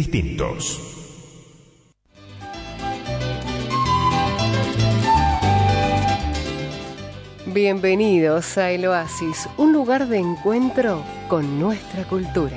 [0.00, 0.80] distintos.
[7.44, 12.56] Bienvenidos a El Oasis, un lugar de encuentro con nuestra cultura.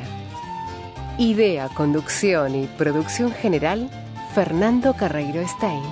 [1.17, 3.89] Idea, conducción y producción general,
[4.33, 5.83] Fernando Carreiro Stein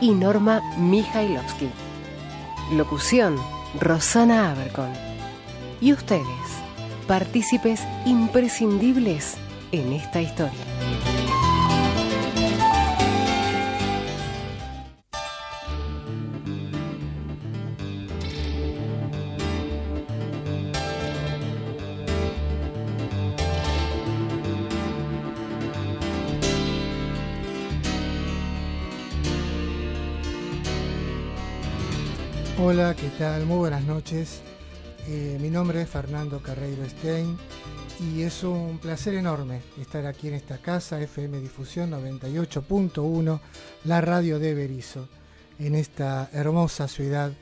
[0.00, 1.68] y Norma Mijailovsky.
[2.72, 3.36] Locución,
[3.78, 4.90] Rosana Abercon.
[5.82, 6.46] Y ustedes,
[7.06, 9.36] partícipes imprescindibles
[9.80, 10.52] en esta historia.
[32.56, 33.44] Hola, ¿qué tal?
[33.46, 34.40] Muy buenas noches.
[35.08, 37.36] Eh, mi nombre es Fernando Carreiro Stein
[38.00, 43.40] y es un placer enorme estar aquí en esta casa, FM Difusión 98.1,
[43.84, 45.08] la radio de Berizo,
[45.58, 47.32] en esta hermosa ciudad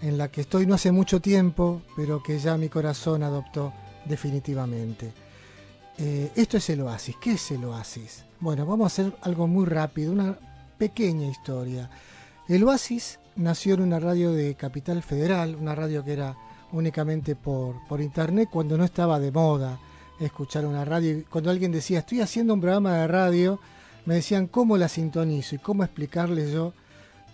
[0.00, 3.72] en la que estoy no hace mucho tiempo, pero que ya mi corazón adoptó
[4.04, 5.12] definitivamente.
[5.98, 7.16] Eh, esto es el oasis.
[7.20, 8.24] ¿Qué es el oasis?
[8.40, 10.38] Bueno, vamos a hacer algo muy rápido, una
[10.78, 11.90] pequeña historia.
[12.46, 16.36] El oasis nació en una radio de Capital Federal, una radio que era
[16.72, 19.78] únicamente por, por internet cuando no estaba de moda
[20.20, 21.24] escuchar una radio.
[21.30, 23.60] Cuando alguien decía, estoy haciendo un programa de radio,
[24.04, 26.72] me decían cómo la sintonizo y cómo explicarles yo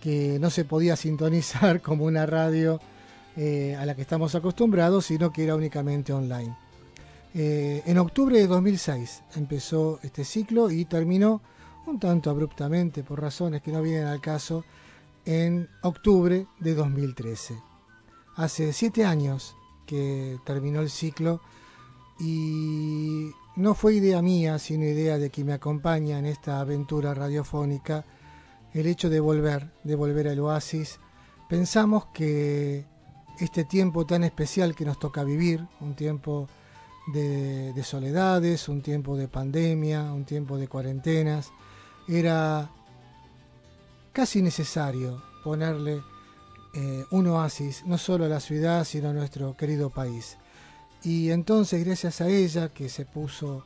[0.01, 2.79] que no se podía sintonizar como una radio
[3.37, 6.55] eh, a la que estamos acostumbrados, sino que era únicamente online.
[7.33, 11.41] Eh, en octubre de 2006 empezó este ciclo y terminó
[11.85, 14.63] un tanto abruptamente por razones que no vienen al caso
[15.25, 17.55] en octubre de 2013.
[18.35, 21.41] Hace siete años que terminó el ciclo
[22.19, 28.05] y no fue idea mía, sino idea de quien me acompaña en esta aventura radiofónica,
[28.73, 30.99] el hecho de volver, de volver al oasis.
[31.49, 32.85] Pensamos que
[33.39, 36.47] este tiempo tan especial que nos toca vivir, un tiempo
[37.13, 41.51] de, de soledades, un tiempo de pandemia, un tiempo de cuarentenas,
[42.07, 42.69] era
[44.11, 46.01] casi necesario ponerle
[46.73, 50.37] eh, un oasis, no solo a la ciudad, sino a nuestro querido país.
[51.05, 53.63] Y entonces, gracias a ella, que se puso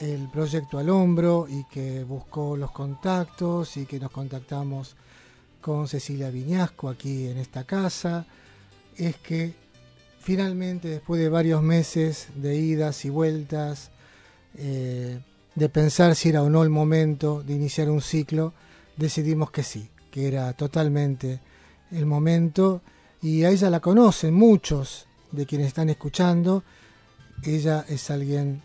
[0.00, 4.94] el proyecto al hombro y que buscó los contactos y que nos contactamos
[5.62, 8.26] con Cecilia Viñasco aquí en esta casa,
[8.98, 9.54] es que
[10.20, 13.90] finalmente, después de varios meses de idas y vueltas,
[14.54, 15.20] eh,
[15.54, 18.52] de pensar si era o no el momento de iniciar un ciclo,
[18.98, 21.40] decidimos que sí, que era totalmente
[21.92, 22.82] el momento.
[23.22, 26.62] Y a ella la conocen muchos de quienes están escuchando.
[27.42, 28.62] Ella es alguien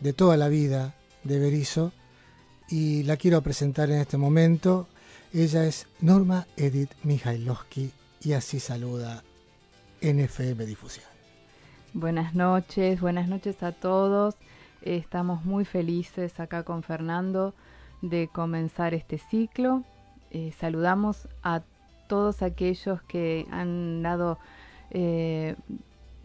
[0.00, 0.94] de toda la vida
[1.24, 1.92] de Berizo
[2.68, 4.88] y la quiero presentar en este momento.
[5.32, 7.90] Ella es Norma Edith Mijailovsky
[8.22, 9.22] y así saluda
[10.00, 11.06] NFM Difusión.
[11.92, 14.34] Buenas noches, buenas noches a todos.
[14.82, 17.54] Estamos muy felices acá con Fernando
[18.02, 19.84] de comenzar este ciclo
[20.30, 21.62] eh, saludamos a
[22.08, 24.38] todos aquellos que han dado
[24.90, 25.56] eh,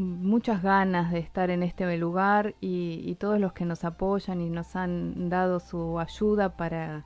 [0.02, 4.76] muchas ganas de estar en este lugar y, todos los que nos apoyan y nos
[4.76, 7.06] han dado su ayuda para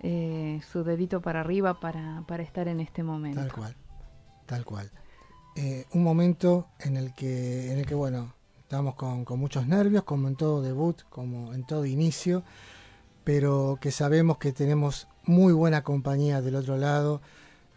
[0.00, 3.40] eh, su dedito para arriba para, para, estar en este momento.
[3.40, 3.76] Tal cual,
[4.46, 4.90] tal cual.
[5.92, 10.28] un momento en el que, en el que bueno, estamos con, con muchos nervios, como
[10.28, 12.44] en todo debut, como en todo inicio,
[13.24, 17.20] pero que sabemos que tenemos muy buena compañía del otro lado,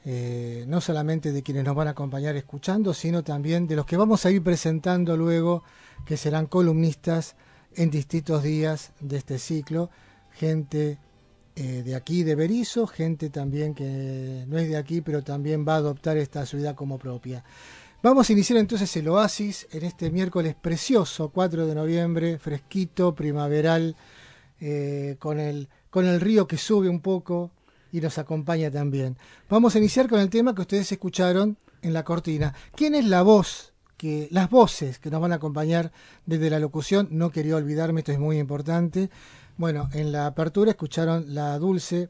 [0.06, 3.98] eh, no solamente de quienes nos van a acompañar escuchando, sino también de los que
[3.98, 5.64] vamos a ir presentando luego,
[6.06, 7.36] que serán columnistas
[7.76, 9.90] en distintos días de este ciclo,
[10.32, 11.00] gente
[11.56, 15.76] eh, de aquí, de Berizo, gente también que no es de aquí, pero también va
[15.76, 17.44] a adoptar esta ciudad como propia.
[18.02, 23.96] Vamos a iniciar entonces el oasis en este miércoles precioso, 4 de noviembre, fresquito, primaveral,
[24.60, 27.52] eh, con el con el río que sube un poco
[27.94, 29.18] y nos acompaña también.
[29.50, 32.54] Vamos a iniciar con el tema que ustedes escucharon en la cortina.
[32.76, 33.72] ¿Quién es la voz?
[33.96, 35.94] Que, las voces que nos van a acompañar
[36.26, 39.12] desde la locución, no quería olvidarme, esto es muy importante.
[39.58, 42.10] Bueno, en la apertura escucharon la dulce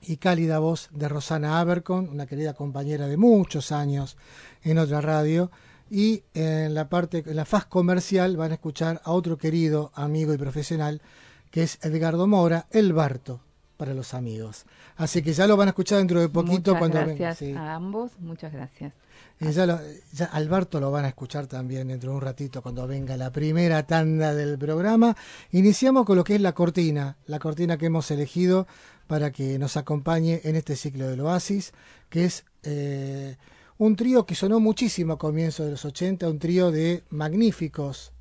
[0.00, 4.16] y cálida voz de Rosana Abercon, una querida compañera de muchos años
[4.62, 5.50] en otra radio.
[5.90, 10.32] Y en la parte, en la faz comercial, van a escuchar a otro querido amigo
[10.32, 11.02] y profesional,
[11.50, 13.42] que es Edgardo Mora, el Barto,
[13.76, 14.64] para los amigos.
[14.96, 18.12] Así que ya lo van a escuchar dentro de poquito muchas cuando gracias a ambos,
[18.18, 18.94] muchas gracias.
[19.38, 19.78] Y ya, lo,
[20.14, 23.86] ya, Alberto lo van a escuchar también dentro de un ratito cuando venga la primera
[23.86, 25.14] tanda del programa.
[25.52, 28.66] Iniciamos con lo que es la cortina, la cortina que hemos elegido
[29.06, 31.72] para que nos acompañe en este ciclo del Oasis,
[32.08, 33.36] que es eh,
[33.78, 38.12] un trío que sonó muchísimo a comienzos de los 80, un trío de magníficos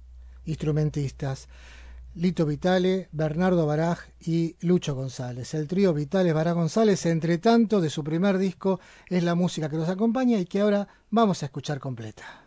[0.46, 1.48] instrumentistas.
[2.16, 5.54] Lito Vitale, Bernardo Baraj y Lucho González.
[5.54, 8.80] El trío Vitale Baraj González, entre tanto, de su primer disco,
[9.10, 12.44] es la música que nos acompaña y que ahora vamos a escuchar completa.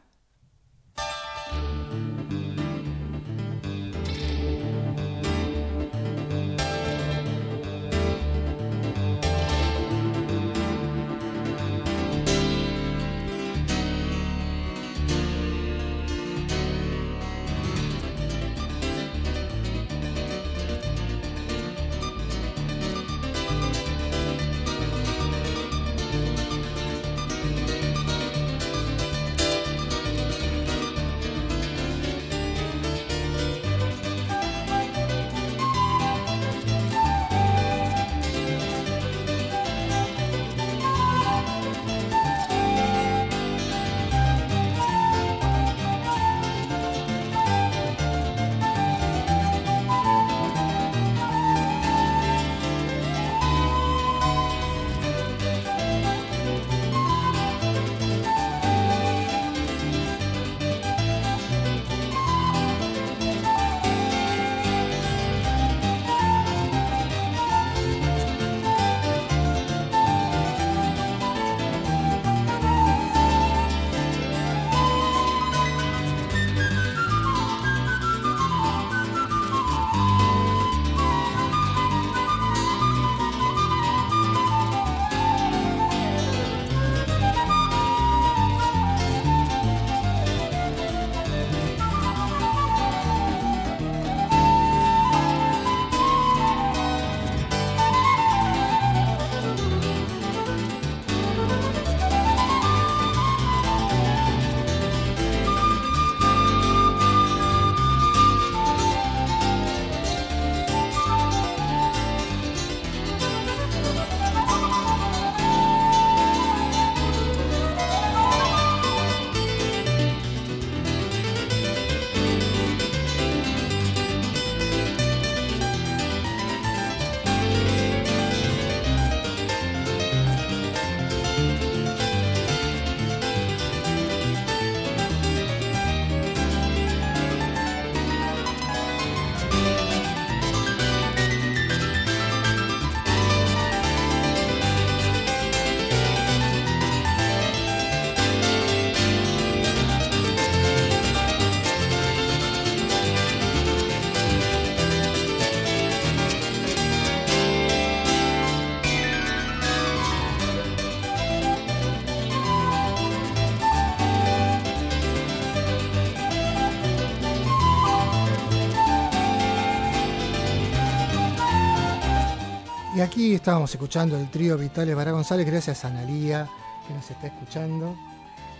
[173.19, 176.49] Aquí estábamos escuchando el trío Vitales Bará González, gracias a Analía
[176.87, 177.97] que nos está escuchando.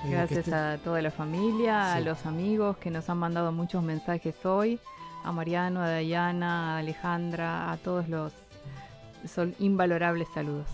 [0.05, 4.35] Eh, gracias a toda la familia, a los amigos que nos han mandado muchos mensajes
[4.45, 4.81] hoy,
[5.23, 8.33] a Mariano, a Dayana, a Alejandra, a todos los
[9.33, 10.67] son invalorables saludos.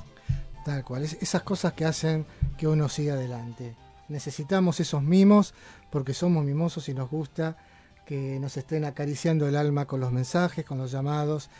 [0.65, 2.25] Tal cual, esas cosas que hacen
[2.57, 3.77] que uno siga adelante.
[4.09, 5.53] Necesitamos esos mimos
[5.91, 7.59] porque somos mimosos y nos gusta
[8.07, 11.51] que nos estén acariciando el alma con los mensajes, con los llamados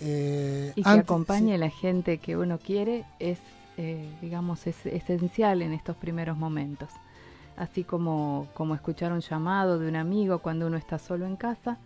[0.00, 3.38] eh, y que acompañe a la gente que uno quiere es,
[3.76, 6.88] eh, digamos, es esencial en estos primeros momentos.
[7.56, 11.78] Así como, como escuchar un llamado de un amigo cuando uno está solo en casa,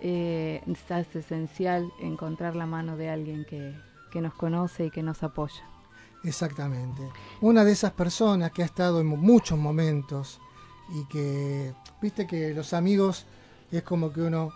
[0.00, 3.74] eh, es esencial encontrar la mano de alguien que,
[4.10, 5.62] que nos conoce y que nos apoya.
[6.24, 7.02] Exactamente.
[7.40, 10.40] Una de esas personas que ha estado en muchos momentos
[10.90, 13.26] y que, viste que los amigos
[13.70, 14.50] es como que uno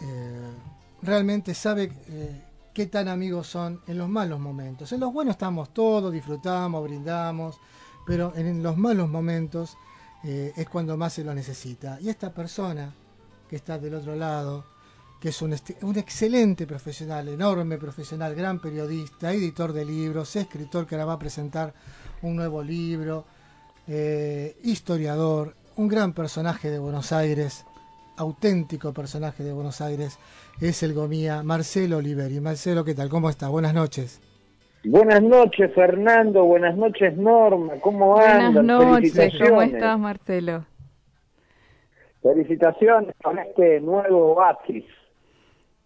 [0.00, 0.52] eh,
[1.02, 2.42] realmente sabe eh,
[2.72, 4.92] qué tan amigos son en los malos momentos.
[4.92, 7.58] En los buenos estamos todos, disfrutamos, brindamos,
[8.06, 9.76] pero en los malos momentos
[10.24, 11.98] eh, es cuando más se lo necesita.
[12.00, 12.94] Y esta persona
[13.48, 14.64] que está del otro lado,
[15.20, 15.52] que es un,
[15.96, 21.74] excelente profesional, enorme profesional, gran periodista, editor de libros, escritor que ahora va a presentar
[22.22, 23.24] un nuevo libro,
[23.86, 27.64] eh, historiador, un gran personaje de Buenos Aires,
[28.16, 30.18] auténtico personaje de Buenos Aires
[30.60, 32.40] es el gomía Marcelo Oliveri.
[32.40, 33.08] Marcelo, ¿qué tal?
[33.08, 33.48] ¿Cómo está?
[33.48, 34.20] Buenas noches.
[34.84, 36.44] Buenas noches, Fernando.
[36.44, 37.74] Buenas noches, Norma.
[37.80, 38.54] ¿Cómo andas?
[38.54, 39.32] Buenas noches.
[39.38, 40.64] ¿Cómo estás, Marcelo?
[42.22, 44.84] Felicitaciones con este nuevo Oasis.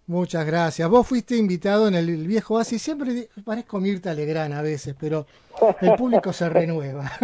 [0.09, 0.89] Muchas gracias.
[0.89, 2.81] Vos fuiste invitado en el viejo Oasis.
[2.81, 5.27] Siempre parezco Mirta Legrán a veces, pero
[5.81, 7.11] el público se renueva.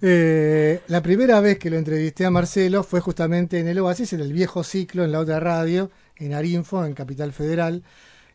[0.00, 4.20] Eh, la primera vez que lo entrevisté a Marcelo fue justamente en el Oasis, en
[4.20, 7.82] el viejo ciclo, en la otra radio, en Arinfo, en Capital Federal.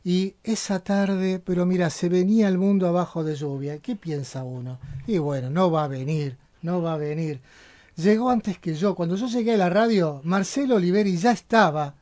[0.03, 3.79] Y esa tarde, pero mira, se venía el mundo abajo de lluvia.
[3.79, 4.77] ¿Qué piensa uno?
[5.07, 7.39] Y bueno, no va a venir, no va a venir.
[7.95, 8.93] Llegó antes que yo.
[8.93, 11.95] Cuando yo llegué a la radio, Marcelo Oliveri ya estaba,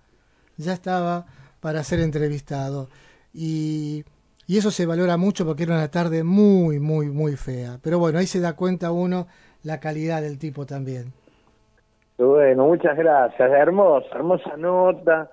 [0.63, 1.25] ya estaba
[1.59, 2.87] para ser entrevistado.
[3.33, 4.03] Y,
[4.47, 7.77] y eso se valora mucho porque era una tarde muy, muy, muy fea.
[7.83, 9.27] Pero bueno, ahí se da cuenta uno
[9.63, 11.13] la calidad del tipo también.
[12.17, 13.51] Bueno, muchas gracias.
[13.51, 15.29] Hermosa, hermosa nota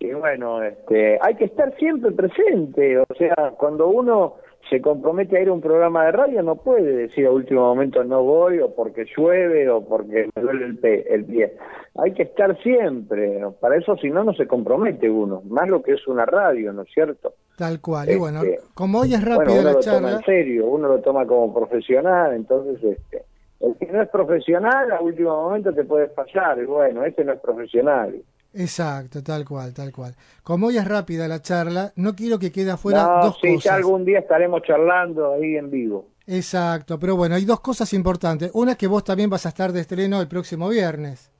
[0.00, 4.36] y bueno, este, hay que estar siempre presente, o sea, cuando uno
[4.70, 8.04] se compromete a ir a un programa de radio no puede decir a último momento
[8.04, 11.56] no voy o porque llueve o porque me duele el, el pie.
[11.96, 15.94] Hay que estar siempre, para eso si no no se compromete uno, más lo que
[15.94, 17.34] es una radio, ¿no es cierto?
[17.58, 20.00] Tal cual, y bueno, este, como hoy es rápido la lo charla...
[20.00, 23.24] Toma en serio, uno lo toma como profesional, entonces este,
[23.58, 27.32] el que no es profesional a último momento te puede fallar, y bueno, este no
[27.32, 28.22] es profesional.
[28.52, 30.14] Exacto, tal cual, tal cual.
[30.42, 33.64] Como hoy es rápida la charla, no quiero que quede afuera no, dos sí, cosas.
[33.64, 36.08] Ya algún día estaremos charlando ahí en vivo.
[36.26, 38.50] Exacto, pero bueno, hay dos cosas importantes.
[38.54, 41.30] Una es que vos también vas a estar de estreno el próximo viernes.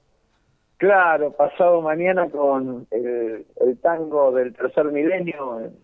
[0.76, 5.76] Claro, pasado mañana con el, el tango del tercer milenio en,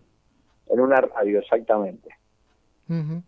[0.69, 2.09] en una radio, exactamente.
[2.89, 3.21] Uh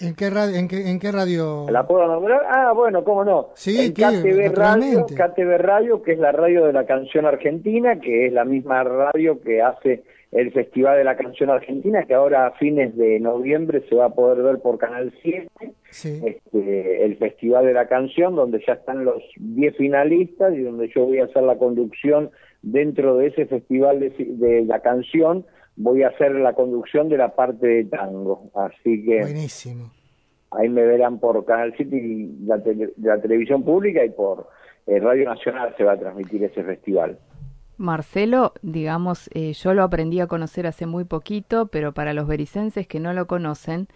[0.00, 1.66] ¿En qué, radio, en, qué, ¿En qué radio?
[1.70, 2.42] ¿La puedo nombrar?
[2.48, 3.48] Ah, bueno, cómo no.
[3.54, 8.26] Sí, en KTV Radio, KTV Radio, que es la radio de la canción argentina, que
[8.26, 12.50] es la misma radio que hace el Festival de la Canción Argentina, que ahora a
[12.52, 15.48] fines de noviembre se va a poder ver por Canal 7,
[15.90, 16.20] sí.
[16.24, 21.06] este, el Festival de la Canción, donde ya están los 10 finalistas y donde yo
[21.06, 22.30] voy a hacer la conducción
[22.62, 25.44] dentro de ese Festival de, de la Canción
[25.78, 28.50] voy a hacer la conducción de la parte de tango.
[28.54, 29.20] Así que.
[29.20, 29.90] Buenísimo.
[30.50, 34.48] Ahí me verán por Canal 7 y la, tele, la televisión pública y por
[34.86, 37.18] eh, Radio Nacional se va a transmitir ese festival.
[37.76, 42.88] Marcelo, digamos, eh, yo lo aprendí a conocer hace muy poquito, pero para los bericenses
[42.88, 43.88] que no lo conocen,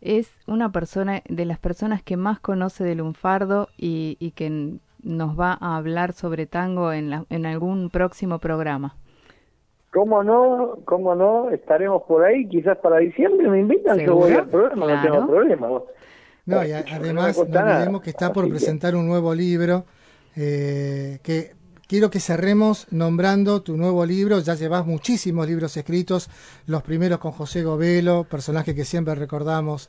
[0.00, 5.38] es una persona de las personas que más conoce de lunfardo y, y que nos
[5.38, 8.96] va a hablar sobre tango en, la, en algún próximo programa.
[9.92, 10.78] ¿Cómo no?
[10.84, 11.50] ¿Cómo no?
[11.50, 14.96] Estaremos por ahí, quizás para diciembre me invitan, yo voy al programa, claro.
[14.96, 15.68] no tengo problema.
[16.44, 18.98] No, y a, además no, no olvidemos que está por Así presentar que...
[18.98, 19.84] un nuevo libro,
[20.36, 21.54] eh, que
[21.88, 26.28] quiero que cerremos nombrando tu nuevo libro, ya llevas muchísimos libros escritos,
[26.66, 29.88] los primeros con José Govelo, personaje que siempre recordamos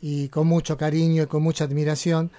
[0.00, 2.30] y con mucho cariño y con mucha admiración,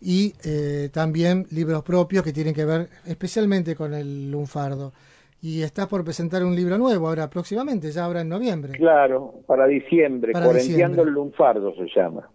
[0.00, 4.92] y eh, también libros propios que tienen que ver especialmente con el lunfardo
[5.40, 8.72] y estás por presentar un libro nuevo ahora próximamente, ya ahora en noviembre.
[8.72, 12.28] Claro, para diciembre, para Cuarenteando el lunfardo se llama.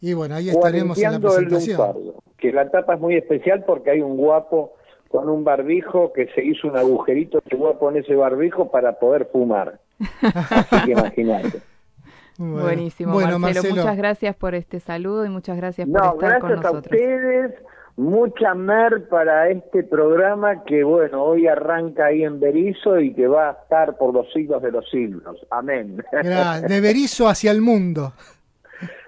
[0.00, 1.80] Y bueno, ahí estaremos en la presentación.
[1.80, 4.74] El lunfardo, que la tapa es muy especial porque hay un guapo
[5.08, 9.28] con un barbijo que se hizo un agujerito ese guapo en ese barbijo para poder
[9.30, 9.78] fumar.
[10.22, 11.60] Así que imagínate.
[12.38, 16.18] Bueno, Buenísimo, bueno, Marcelo, Marcelo, Muchas gracias por este saludo y muchas gracias por estar
[16.18, 16.74] gracias con nosotros.
[16.74, 17.54] a ustedes
[18.02, 23.50] mucha mer para este programa que, bueno, hoy arranca ahí en Berizo y que va
[23.50, 25.38] a estar por los siglos de los siglos.
[25.50, 26.02] Amén.
[26.68, 28.12] De Berizo hacia el mundo.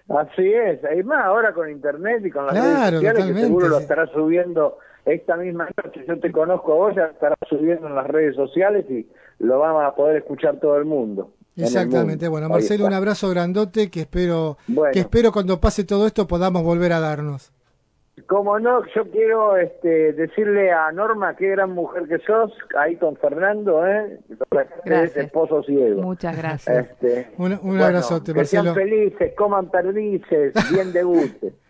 [0.08, 0.84] Así es.
[0.84, 4.06] Hay más ahora con internet y con las claro, redes sociales que seguro lo estará
[4.08, 6.04] subiendo esta misma noche.
[6.06, 9.08] Yo te conozco a vos, ya estará subiendo en las redes sociales y
[9.38, 11.32] lo vamos a poder escuchar todo el mundo.
[11.56, 12.28] Exactamente.
[12.28, 14.92] Bueno, Marcelo, un abrazo grandote que espero bueno.
[14.92, 17.53] que espero cuando pase todo esto podamos volver a darnos.
[18.26, 23.16] Como no, yo quiero este, decirle a Norma qué gran mujer que sos, ahí con
[23.16, 24.18] Fernando, ¿eh?
[24.84, 25.16] Gracias.
[25.16, 26.00] esposo ciego.
[26.02, 26.88] Muchas gracias.
[26.90, 28.62] Este, un, un bueno, abrazote, que Marcelo.
[28.62, 31.48] sean felices, coman perdices, bien de gusto.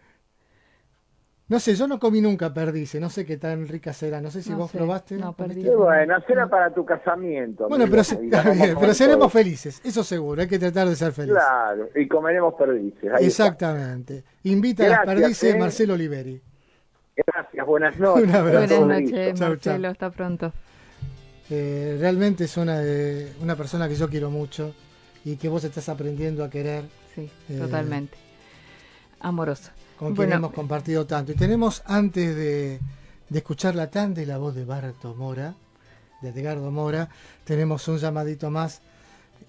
[1.46, 4.42] No sé, yo no comí nunca perdices, no sé qué tan rica será, no sé
[4.42, 5.16] si No vos sé, probaste.
[5.16, 5.76] no, perdices.
[5.76, 7.68] bueno, será para tu casamiento.
[7.68, 11.36] Bueno, pero, se- bien, pero seremos felices, eso seguro, hay que tratar de ser felices.
[11.36, 13.04] Claro, y comeremos perdices.
[13.12, 13.46] ahí está.
[13.48, 14.24] Exactamente.
[14.44, 15.58] Invita a las perdices eh.
[15.58, 16.40] Marcelo Oliveri.
[17.26, 18.24] Gracias, buenas noches.
[18.24, 18.58] Un abrazo.
[18.86, 19.38] Buenas noches.
[19.38, 19.82] Chau, Marcelo.
[19.82, 19.90] chau.
[19.90, 20.52] Hasta pronto.
[21.50, 24.74] Eh, realmente es una, de- una persona que yo quiero mucho
[25.26, 26.84] y que vos estás aprendiendo a querer,
[27.14, 28.16] Sí, Eh, totalmente.
[29.20, 29.70] Amoroso.
[29.98, 30.34] Con quien Bueno.
[30.36, 31.32] hemos compartido tanto.
[31.32, 32.80] Y tenemos, antes de,
[33.28, 35.54] de escuchar la tanda y la voz de Barto Mora,
[36.20, 37.08] de Edgardo Mora,
[37.44, 38.80] tenemos un llamadito más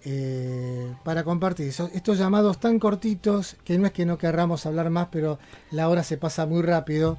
[0.04, 1.68] eh, para compartir.
[1.68, 5.40] estos llamados tan cortitos que no es que no querramos hablar más, pero
[5.72, 7.18] la hora se pasa muy rápido.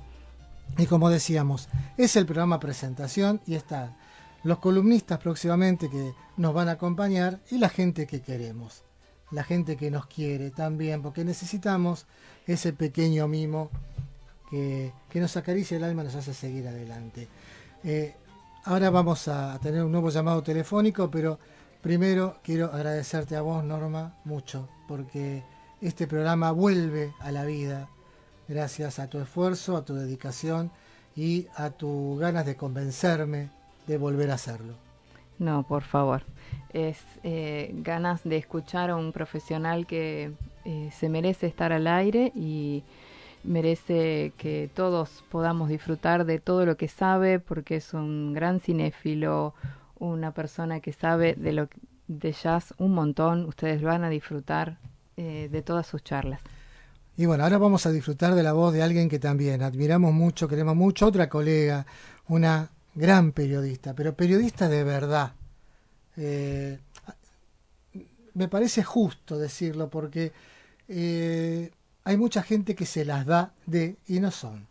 [0.78, 3.97] Y como decíamos, es el programa presentación y están
[4.45, 8.83] los columnistas próximamente que nos van a acompañar y la gente que queremos,
[9.30, 12.06] la gente que nos quiere también, porque necesitamos
[12.46, 13.70] ese pequeño mimo
[14.50, 17.28] que, nos acaricia el alma nos hace seguir adelante.
[17.84, 18.14] Eh,
[18.64, 21.38] ahora vamos a tener un nuevo llamado telefónico, pero
[21.80, 25.42] primero quiero agradecerte a vos, Norma, mucho, porque
[25.80, 27.88] este programa vuelve a la vida
[28.48, 30.70] gracias a tu esfuerzo, a tu dedicación
[31.16, 33.50] y a tus ganas de convencerme
[33.86, 34.85] de volver a hacerlo.
[35.38, 36.22] No, por favor.
[36.72, 40.32] Es eh, ganas de escuchar a un profesional que
[40.64, 42.84] eh, se merece estar al aire y
[43.44, 49.54] merece que todos podamos disfrutar de todo lo que sabe porque es un gran cinéfilo,
[49.98, 51.68] una persona que sabe de lo
[52.08, 53.44] de jazz un montón.
[53.46, 54.78] Ustedes van a disfrutar
[55.16, 56.40] eh, de todas sus charlas.
[57.16, 60.48] Y bueno, ahora vamos a disfrutar de la voz de alguien que también admiramos mucho,
[60.48, 61.86] queremos mucho, otra colega,
[62.28, 65.34] una gran periodista, pero periodista de verdad.
[66.16, 66.80] Eh,
[68.34, 70.32] me parece justo decirlo porque
[70.88, 71.70] eh,
[72.04, 74.66] hay mucha gente que se las da de y no son.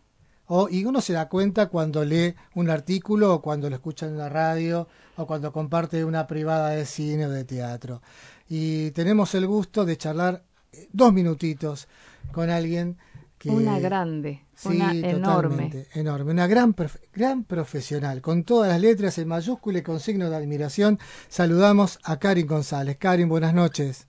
[0.48, 4.18] O, y uno se da cuenta cuando lee un artículo o cuando lo escucha en
[4.18, 8.02] la radio o cuando comparte una privada de cine o de teatro.
[8.48, 10.44] Y tenemos el gusto de charlar
[10.92, 11.88] dos minutitos
[12.32, 12.98] con alguien
[13.38, 13.50] que...
[13.50, 15.70] Una grande, una enorme.
[15.94, 16.76] Enorme, una gran,
[17.14, 21.00] gran profesional, con todas las letras en mayúscula y con signo de admiración.
[21.28, 22.98] Saludamos a Karin González.
[22.98, 24.08] Karin, buenas noches.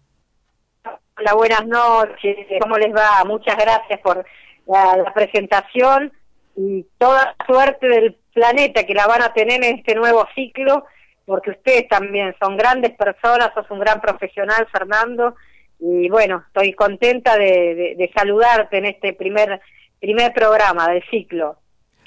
[1.19, 2.37] Hola, buenas noches.
[2.61, 3.25] ¿Cómo les va?
[3.25, 4.25] Muchas gracias por
[4.67, 6.13] la, presentación
[6.55, 10.85] y toda la suerte del planeta que la van a tener en este nuevo ciclo,
[11.25, 15.35] porque ustedes también son grandes personas, sos un gran profesional, Fernando,
[15.79, 19.61] y bueno, estoy contenta de, saludarte en este primer
[20.01, 21.59] primer programa del ciclo,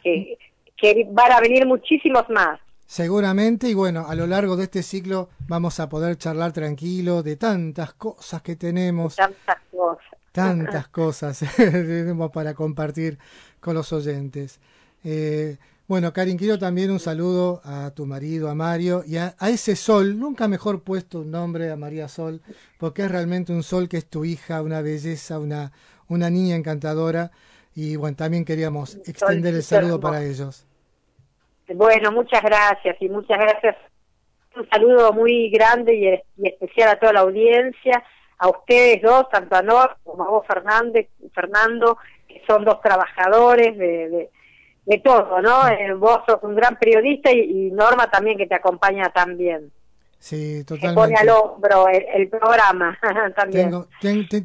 [0.03, 0.37] que,
[0.77, 2.59] que van a venir muchísimos más.
[2.85, 7.35] Seguramente, y bueno, a lo largo de este ciclo vamos a poder charlar tranquilo de
[7.35, 9.15] tantas cosas que tenemos.
[9.15, 10.05] Tantas cosas.
[10.31, 13.19] Tantas cosas tenemos para compartir
[13.59, 14.59] con los oyentes.
[15.03, 15.57] Eh,
[15.89, 20.19] bueno, Karin, quiero también un saludo a tu marido, a Mario, y a, ese sol,
[20.19, 22.41] nunca mejor puesto un nombre a María Sol,
[22.77, 25.71] porque es realmente un sol que es tu hija, una belleza, una,
[26.07, 27.31] una niña encantadora,
[27.73, 30.63] y bueno, también queríamos extender el saludo para ellos.
[31.73, 33.75] Bueno, muchas gracias, y muchas gracias.
[34.55, 38.03] Un saludo muy grande y, especial a toda la audiencia,
[38.37, 41.97] a ustedes dos, tanto a Nor como a vos, Fernández, Fernando,
[42.27, 44.38] que son dos trabajadores de de
[44.97, 45.67] todo, ¿no?
[45.67, 49.71] Eh, vos sos un gran periodista y, Norma también que te acompaña también.
[50.17, 50.87] Sí, totalmente.
[50.87, 52.97] Que pone al hombro el, programa
[53.35, 53.71] también.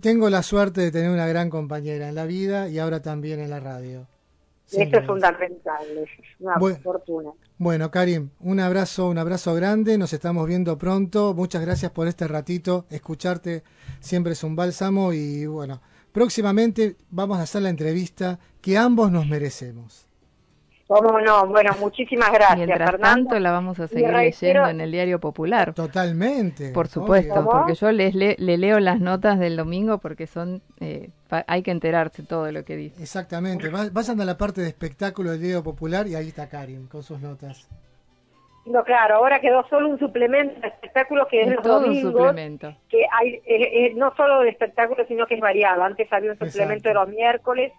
[0.00, 3.48] Tengo, la suerte de tener una gran compañera en la vida y ahora también en
[3.48, 4.06] la radio.
[4.70, 6.08] Eso es fundamental, es
[6.40, 7.30] una fortuna.
[7.58, 11.32] Bueno, Karim, un abrazo, un abrazo grande, nos estamos viendo pronto.
[11.34, 12.84] Muchas gracias por este ratito.
[12.90, 13.62] Escucharte
[14.00, 15.80] siempre es un bálsamo y bueno,
[16.12, 20.03] próximamente vamos a hacer la entrevista que ambos nos merecemos.
[20.86, 21.46] ¿Cómo no?
[21.46, 25.72] Bueno, muchísimas gracias, Mientras tanto la vamos a seguir leyendo en el diario popular.
[25.72, 26.72] Totalmente.
[26.72, 31.10] Por supuesto, porque yo les le, leo las notas del domingo porque son eh,
[31.46, 33.02] hay que enterarse todo de lo que dice.
[33.02, 33.70] Exactamente.
[33.70, 37.18] Vayan a la parte de espectáculo del diario popular y ahí está Karim con sus
[37.20, 37.68] notas.
[38.66, 42.74] No, claro, ahora quedó solo un suplemento de espectáculo que es, los todo un suplemento.
[42.88, 45.82] que hay eh, eh, no solo de espectáculo sino que es variado.
[45.82, 47.72] Antes había un suplemento de los miércoles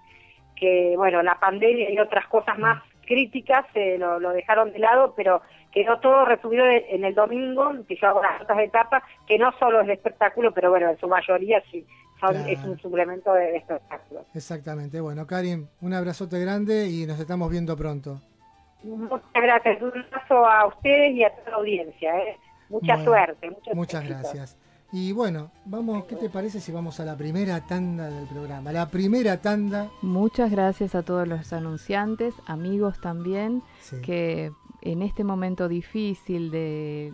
[0.55, 5.41] que bueno, la pandemia y otras cosas más críticas se lo, dejaron de lado, pero
[5.71, 9.81] quedó todo resumido en el domingo, que yo hago las otras etapas, que no solo
[9.81, 11.85] es de espectáculo, pero bueno, en su mayoría sí,
[12.47, 14.25] es un suplemento de, espectáculo.
[14.33, 14.99] Exactamente.
[14.99, 18.21] Bueno, Karim, un abrazote grande y nos estamos viendo pronto.
[18.83, 19.81] Muchas gracias.
[19.81, 22.17] Un abrazo a ustedes y a toda la audiencia.
[22.19, 22.37] ¿eh?
[22.69, 23.51] Mucha suerte.
[23.73, 24.57] Muchas gracias.
[24.97, 28.71] Y bueno, vamos, ¿qué te parece si vamos a la primera tanda del programa?
[28.71, 29.91] La primera tanda.
[30.01, 33.61] Muchas gracias a todos los anunciantes, amigos también,
[34.03, 37.11] que en este momento difícil de,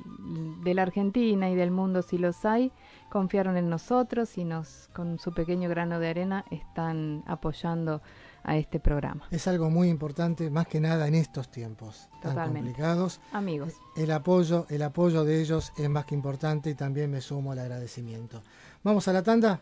[0.63, 2.72] de, la Argentina y del mundo, si los hay,
[3.10, 8.04] confiaron en nosotros y nos, con su pequeño grano de arena, están apoyando
[8.43, 9.27] a este programa.
[9.32, 13.19] Es algo muy importante, más que nada en estos tiempos tan complicados.
[13.32, 13.73] Amigos.
[13.95, 17.60] El apoyo, el apoyo de ellos es más que importante y también me sumo al
[17.60, 18.41] agradecimiento.
[18.84, 19.62] ¿Vamos a la tanda?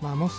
[0.00, 0.32] Vamos.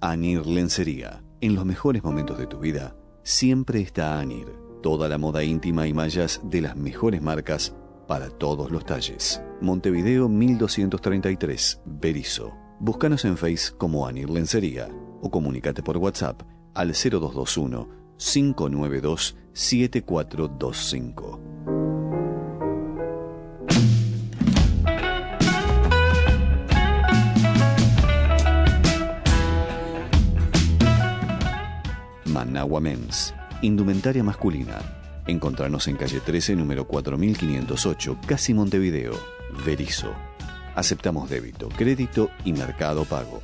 [0.00, 1.22] Anir Lencería.
[1.40, 5.94] En los mejores momentos de tu vida, siempre está Anir Toda la moda íntima y
[5.94, 7.74] mallas de las mejores marcas
[8.08, 9.40] para todos los talles.
[9.60, 12.52] Montevideo 1233, Berizo.
[12.80, 14.88] Búscanos en Face como Anir Lencería
[15.20, 16.42] o comunícate por WhatsApp
[16.74, 21.40] al 0221 592 7425.
[32.26, 33.32] Managua Men's,
[33.62, 34.78] indumentaria masculina.
[35.26, 39.14] Encontrarnos en calle 13, número 4508, casi Montevideo,
[39.64, 40.12] Berizo.
[40.74, 43.40] Aceptamos débito, crédito y mercado pago.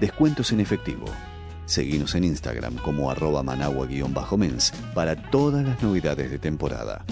[0.00, 1.06] Descuentos en efectivo.
[1.66, 7.04] Seguimos en Instagram como arroba managua-mens para todas las novedades de temporada.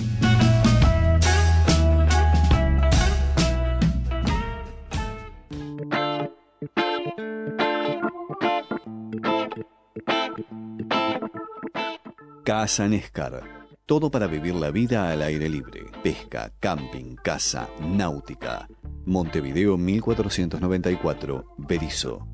[12.46, 13.42] Casa Nescar.
[13.86, 15.86] Todo para vivir la vida al aire libre.
[16.04, 18.68] Pesca, camping, casa, náutica.
[19.04, 22.28] Montevideo 1494, Berizo.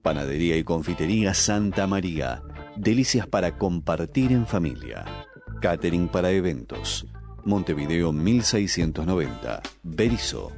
[0.00, 2.40] Panadería y confitería Santa María.
[2.76, 5.04] Delicias para compartir en familia.
[5.60, 7.04] Catering para eventos.
[7.44, 10.52] Montevideo 1690, Berizo.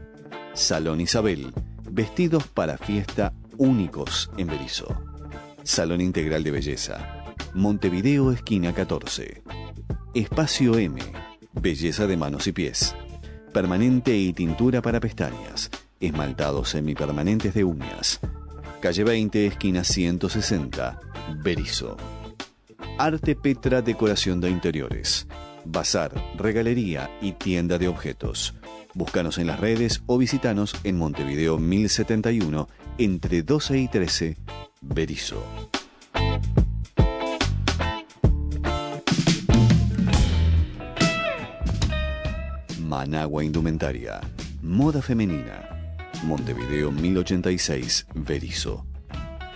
[0.53, 1.55] Salón Isabel.
[1.91, 4.95] Vestidos para fiesta únicos en Berizo.
[5.63, 7.22] Salón Integral de Belleza.
[7.55, 9.43] Montevideo, esquina 14.
[10.15, 10.99] Espacio M.
[11.53, 12.97] Belleza de manos y pies.
[13.53, 15.71] Permanente y tintura para pestañas.
[16.01, 18.21] Esmaltados semipermanentes de uñas.
[18.81, 20.99] Calle 20, esquina 160.
[21.43, 21.99] Berizo.
[22.97, 25.27] Arte Petra Decoración de Interiores.
[25.67, 28.55] Bazar, regalería y tienda de objetos.
[28.95, 34.37] Búscanos en las redes o visitanos en Montevideo 1071 entre 12 y 13.
[34.81, 35.45] Berizo.
[42.93, 44.21] Managua Indumentaria.
[44.61, 45.67] Moda femenina.
[46.25, 48.85] Montevideo 1086, Berizo.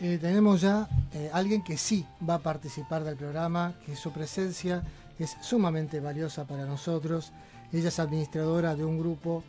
[0.00, 4.82] Eh, tenemos ya eh, alguien que sí va a participar del programa, que su presencia
[5.18, 7.32] es sumamente valiosa para nosotros.
[7.72, 9.42] Ella es administradora de un grupo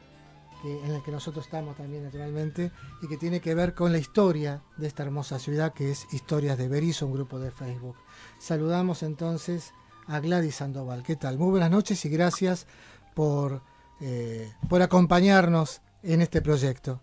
[0.63, 4.61] en el que nosotros estamos también naturalmente y que tiene que ver con la historia
[4.77, 7.95] de esta hermosa ciudad que es Historias de Berizo, un grupo de Facebook.
[8.37, 9.73] Saludamos entonces
[10.07, 11.03] a Gladys Sandoval.
[11.03, 11.37] ¿Qué tal?
[11.37, 12.67] Muy buenas noches y gracias
[13.13, 13.61] por,
[14.01, 16.99] eh, por acompañarnos en este proyecto.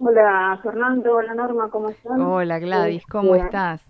[0.00, 2.20] Hola Fernando, hola Norma, ¿cómo están?
[2.20, 3.82] Hola Gladys, ¿cómo este, estás?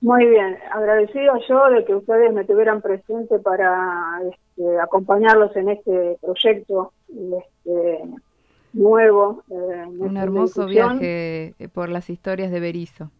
[0.00, 4.20] Muy bien, agradecido yo de que ustedes me tuvieran presente para
[4.56, 8.00] este, acompañarlos en este proyecto este,
[8.72, 9.42] nuevo.
[9.50, 13.10] Eh, Un hermoso viaje eh, por las historias de Berizo.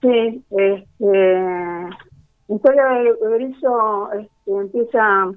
[0.00, 5.32] Sí, este, la historia de Berizo este, empieza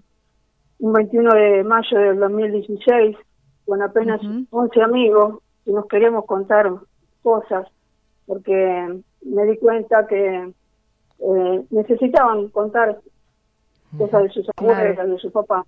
[0.80, 3.18] un 21 de mayo del 2016
[3.66, 6.72] con apenas 11 amigos y nos queremos contar
[7.24, 7.68] cosas
[8.26, 10.54] porque me di cuenta que
[11.20, 13.00] eh, necesitaban contar
[13.98, 15.66] cosas de sus abuelos, de su papá.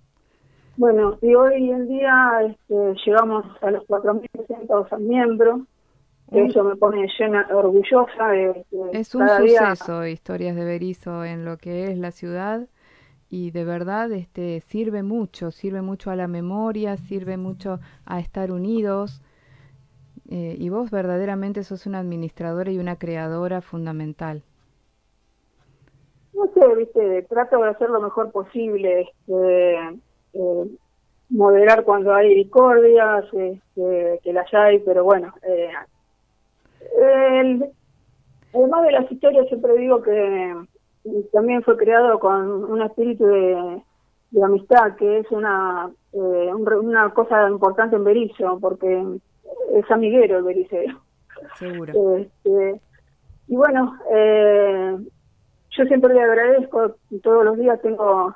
[0.76, 5.60] Bueno, y hoy en día este, llegamos a los 4.600 miembros.
[6.32, 11.90] Eso me pone llena, orgullosa de, Es un suceso, Historias de Berizo, en lo que
[11.90, 12.68] es la ciudad
[13.30, 18.50] y de verdad este sirve mucho, sirve mucho a la memoria, sirve mucho a estar
[18.50, 19.22] unidos.
[20.28, 24.42] Eh, y vos verdaderamente sos una administradora y una creadora fundamental.
[26.40, 29.74] No sé, viste, trato de hacer lo mejor posible, este,
[30.32, 30.66] eh,
[31.28, 35.70] moderar cuando hay discordias, este, que las hay, pero bueno, eh,
[38.54, 40.54] además de las historias siempre digo que
[41.30, 43.82] también fue creado con un espíritu de,
[44.42, 49.04] amistad, que es una, eh, una cosa importante en Berizo, porque
[49.74, 51.00] es amiguero el Bericeo.
[51.58, 51.92] Seguro.
[52.16, 52.80] Este,
[53.48, 54.96] y bueno, eh,
[55.70, 58.34] yo siempre le agradezco, todos los días tengo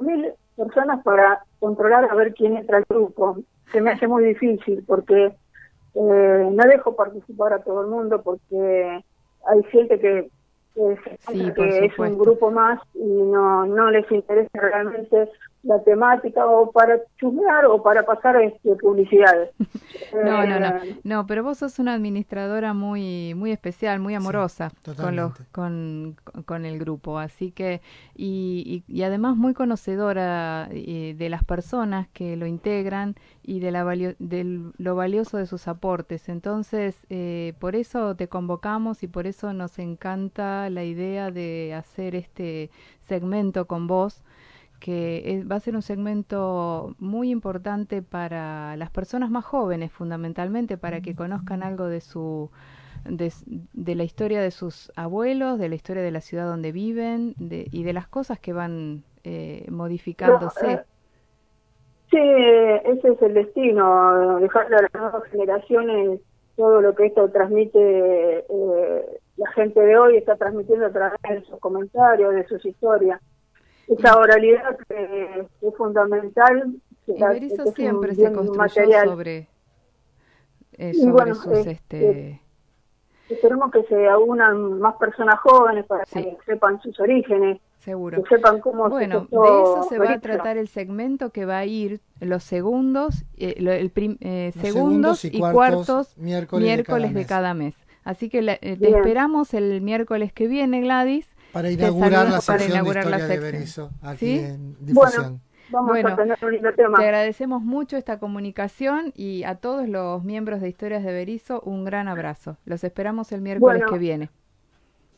[0.00, 3.38] mil personas para controlar a ver quién entra al grupo.
[3.72, 9.04] Se me hace muy difícil porque eh, no dejo participar a todo el mundo porque
[9.46, 10.28] hay gente que
[10.74, 15.30] que es un grupo más y no, no les interesa realmente
[15.64, 19.50] la temática o para chusmear o para pasar este, publicidades.
[20.12, 24.70] no, no, no, eh, no, pero vos sos una administradora muy muy especial, muy amorosa
[24.96, 27.80] con los con, con el grupo, así que
[28.14, 33.84] y, y, además muy conocedora eh, de las personas que lo integran y de, la
[33.84, 36.28] de lo valioso de sus aportes.
[36.28, 42.14] Entonces, eh, por eso te convocamos y por eso nos encanta la idea de hacer
[42.14, 44.22] este segmento con vos
[44.84, 51.00] que va a ser un segmento muy importante para las personas más jóvenes, fundamentalmente, para
[51.00, 52.50] que conozcan algo de su
[53.06, 57.82] de, la historia de sus abuelos, de la historia de la ciudad donde viven y
[57.82, 60.72] de las cosas que van eh, modificándose.
[60.72, 60.80] Eh,
[62.10, 66.20] sí, ese es el destino, dejarle a las nuevas generaciones
[66.56, 71.42] todo lo que esto transmite eh, la gente de hoy, está transmitiendo a través de
[71.46, 73.18] sus comentarios, de sus historias
[73.88, 76.74] esa oralidad que es fundamental.
[77.06, 79.48] Iberizo siempre se construyó sobre,
[80.72, 81.66] eh, sobre sus...
[81.66, 82.10] Eh, este...
[82.10, 82.40] Eh,
[83.28, 87.60] esperemos que se unan más personas jóvenes para que sepan sus orígenes.
[87.78, 88.22] Seguro.
[88.22, 91.66] Que sepan cómo bueno, de eso se va a tratar el segmento que va a
[91.66, 97.74] ir los segundos, eh, el segundos, y cuartos, miércoles, de, cada mes.
[98.02, 103.28] Así que te esperamos el miércoles que viene, Gladys, para inaugurar la sección de historia
[103.28, 105.40] de Berizo aquí en difusión.
[105.70, 106.98] Bueno, vamos a tener un tema.
[106.98, 111.84] Te agradecemos mucho esta comunicación y a todos los miembros de Historias de Berizo un
[111.84, 112.56] gran abrazo.
[112.64, 114.30] Los esperamos el miércoles que viene.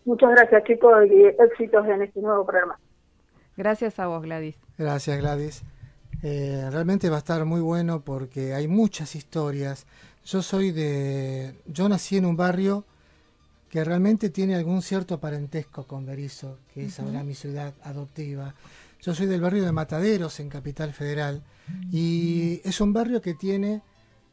[0.04, 2.78] Muchas gracias chicos y éxitos en este nuevo programa.
[3.56, 4.60] Gracias a vos Gladys.
[4.76, 5.62] Gracias Gladys.
[6.22, 9.86] Eh, realmente va a estar muy bueno porque hay muchas historias.
[10.24, 11.54] Yo soy de...
[11.66, 12.84] Yo nací en un barrio
[13.70, 18.54] que realmente tiene algún cierto parentesco con Berizo, que es ahora mi ciudad adoptiva.
[19.02, 21.42] Yo soy del barrio de Mataderos, en Capital Federal,
[21.90, 23.82] y es un barrio que tiene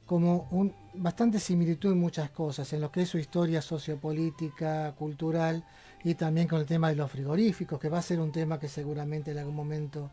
[0.06, 5.64] como un, bastante similitud en muchas cosas, en lo que es su historia sociopolítica, cultural,
[6.04, 8.68] y también con el tema de los frigoríficos, que va a ser un tema que
[8.68, 10.12] seguramente en algún momento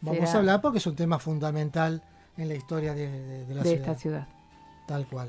[0.00, 2.02] vamos a hablar, porque es un tema fundamental
[2.36, 4.26] en la historia de, la esta ciudad.
[4.86, 5.28] Tal cual.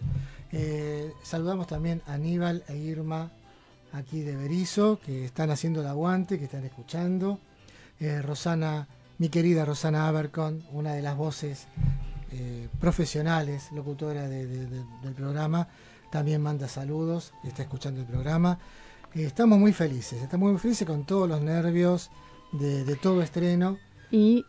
[0.52, 3.32] Eh, saludamos también a Aníbal e Irma
[3.92, 7.40] aquí de Berizo, que están haciendo el aguante, que están escuchando.
[8.00, 11.68] Eh, Rosana, mi querida Rosana Abercon, una de las voces
[12.32, 15.68] eh, profesionales, locutora del programa,
[16.12, 18.60] también manda saludos, está escuchando el programa.
[19.14, 22.12] estamos muy felices, estamos muy felices con todos los nervios
[22.52, 23.78] de, todo estreno.
[24.12, 24.46] Y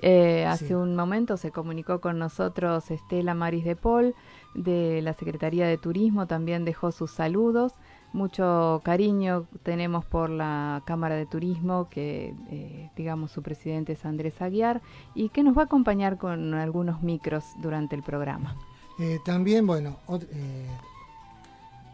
[0.46, 4.14] hace un momento se comunicó con nosotros Estela Maris de Paul,
[4.62, 7.72] de la Secretaría de Turismo también dejó sus saludos.
[8.12, 14.40] Mucho cariño tenemos por la Cámara de Turismo, que eh, digamos su presidente es Andrés
[14.40, 14.80] Aguiar,
[15.14, 18.56] y que nos va a acompañar con algunos micros durante el programa.
[18.98, 19.98] Eh, también, bueno,
[20.32, 20.66] eh,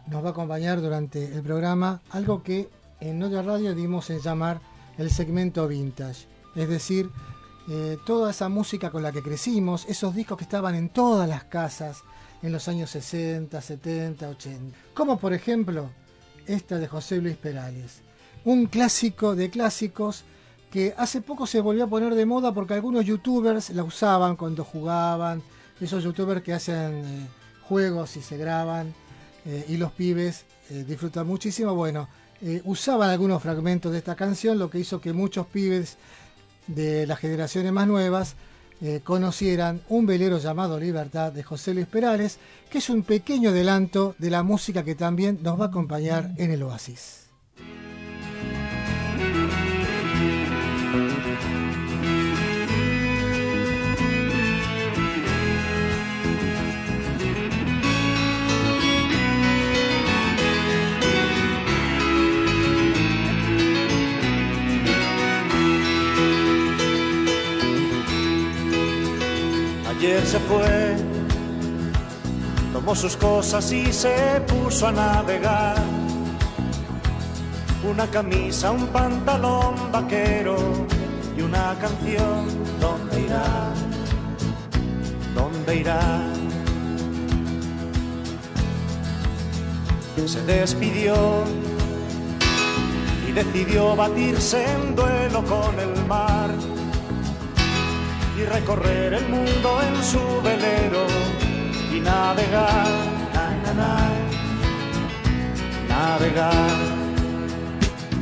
[0.07, 2.69] nos va a acompañar durante el programa algo que
[3.01, 4.61] en otra radio dimos en llamar
[4.97, 7.11] el segmento vintage, es decir,
[8.05, 12.03] toda esa música con la que crecimos, esos discos que estaban en todas las casas,
[12.41, 14.77] en los años 60, 70, 80.
[14.93, 15.89] Como por ejemplo
[16.47, 18.01] esta de José Luis Perales.
[18.43, 20.23] Un clásico de clásicos
[20.71, 24.63] que hace poco se volvió a poner de moda porque algunos youtubers la usaban cuando
[24.63, 25.41] jugaban,
[25.79, 27.27] esos youtubers que hacen eh,
[27.67, 28.93] juegos y se graban
[29.45, 31.73] eh, y los pibes eh, disfrutan muchísimo.
[31.75, 32.07] Bueno,
[32.65, 35.97] usaban algunos fragmentos de esta canción, lo que hizo que muchos pibes
[36.67, 38.35] de las generaciones más nuevas
[38.81, 44.15] eh, conocieran un velero llamado Libertad de José Luis Perales, que es un pequeño adelanto
[44.17, 47.29] de la música que también nos va a acompañar en el Oasis.
[70.35, 70.97] Se fue,
[72.73, 75.77] tomó sus cosas y se puso a navegar.
[77.89, 80.57] Una camisa, un pantalón vaquero
[81.37, 82.47] y una canción.
[82.81, 83.73] ¿Dónde irá?
[85.33, 86.01] ¿Dónde irá?
[90.25, 91.15] Se despidió
[93.27, 96.49] y decidió batirse en duelo con el mar
[98.45, 101.05] recorrer el mundo en su velero
[101.93, 102.87] y navegar,
[105.89, 106.77] navegar.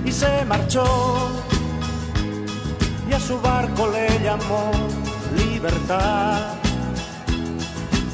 [0.06, 0.86] Y se marchó
[3.10, 4.72] y a su barco le llamó
[5.36, 6.54] libertad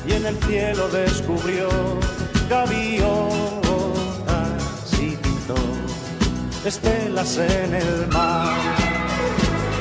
[0.08, 1.70] y en el cielo descubrió
[2.50, 3.10] gaviotas
[4.94, 5.56] y pintó
[6.66, 8.58] estelas en el mar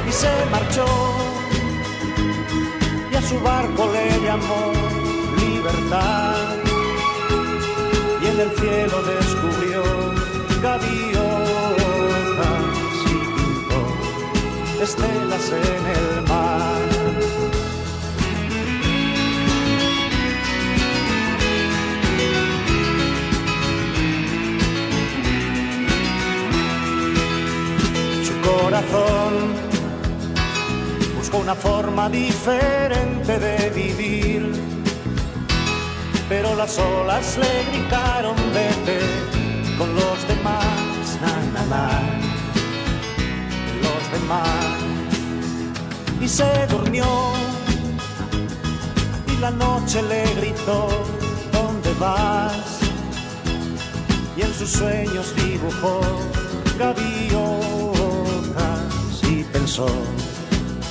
[0.08, 1.17] y se marchó
[3.28, 4.72] su barco le llamó
[5.36, 6.56] libertad
[8.22, 9.82] y en el cielo descubrió
[10.62, 11.98] gaviotas
[13.04, 13.80] y pintó
[14.82, 16.97] estelas en el mar.
[32.06, 34.52] Diferente de vivir.
[36.28, 39.00] Pero las olas le gritaron vete
[39.76, 41.34] con los demás, na,
[41.66, 42.00] na,
[43.82, 44.76] los demás.
[46.20, 47.06] Y se durmió
[49.26, 50.88] y la noche le gritó,
[51.52, 52.78] ¿dónde vas?
[54.37, 56.00] Y en sus sueños dibujó
[56.78, 57.38] gaviotas
[59.28, 59.88] y pensó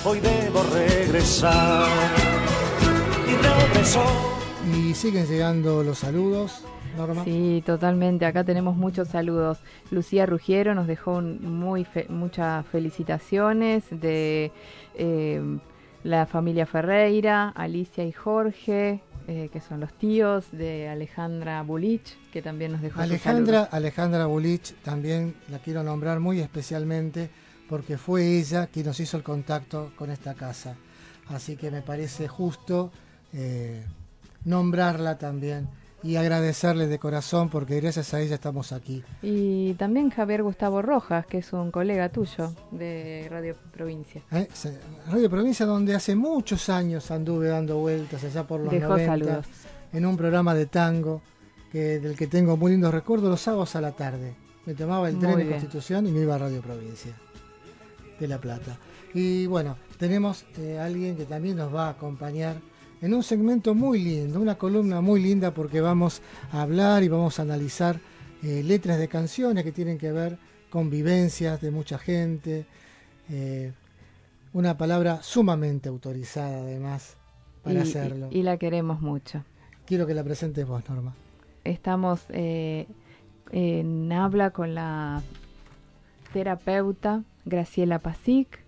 [0.08, 1.86] hoy debo regresar.
[3.28, 4.04] Y regresó.
[4.74, 6.64] Y siguen llegando los saludos.
[6.98, 7.24] Norma.
[7.26, 8.26] Sí, totalmente.
[8.26, 9.60] Acá tenemos muchos saludos.
[9.92, 14.52] Lucía Rugiero nos dejó muy muchas felicitaciones de
[14.96, 15.60] eh,
[16.04, 22.42] la familia Ferreira, Alicia y Jorge, eh, que son los tíos de Alejandra Bulich, que
[22.42, 27.30] también nos dejó Alejandra, Alejandra Bulich también la quiero nombrar muy especialmente
[27.70, 30.76] porque fue ella quien nos hizo el contacto con esta casa.
[31.30, 32.92] Así que me parece justo
[33.34, 33.84] eh,
[34.46, 35.68] nombrarla también
[36.04, 39.04] y agradecerle de corazón porque gracias a ella estamos aquí.
[39.22, 44.22] Y también Javier Gustavo Rojas, que es un colega tuyo de Radio Provincia.
[44.32, 44.48] Eh,
[45.10, 49.42] Radio Provincia donde hace muchos años anduve dando vueltas allá por los Dejó 90
[49.94, 51.22] en un programa de tango
[51.72, 54.36] que, del que tengo muy lindos recuerdos los sábados a la tarde.
[54.66, 57.14] Me tomaba el tren de Constitución y me iba a Radio Provincia
[58.20, 58.78] de La Plata.
[59.14, 62.58] Y bueno, tenemos eh, alguien que también nos va a acompañar
[63.02, 67.40] en un segmento muy lindo, una columna muy linda porque vamos a hablar y vamos
[67.40, 68.00] a analizar
[68.44, 70.38] eh, letras de canciones que tienen que ver
[70.70, 72.66] con vivencias de mucha gente.
[73.30, 73.72] Eh,
[74.54, 77.18] una palabra sumamente autorizada además
[77.64, 78.30] para hacerlo.
[78.32, 79.44] Y, la queremos mucho.
[79.86, 81.14] Quiero que la presentes vos, Norma.
[81.64, 85.22] Estamos en habla con la
[86.30, 88.60] terapeuta Graciela Pasic.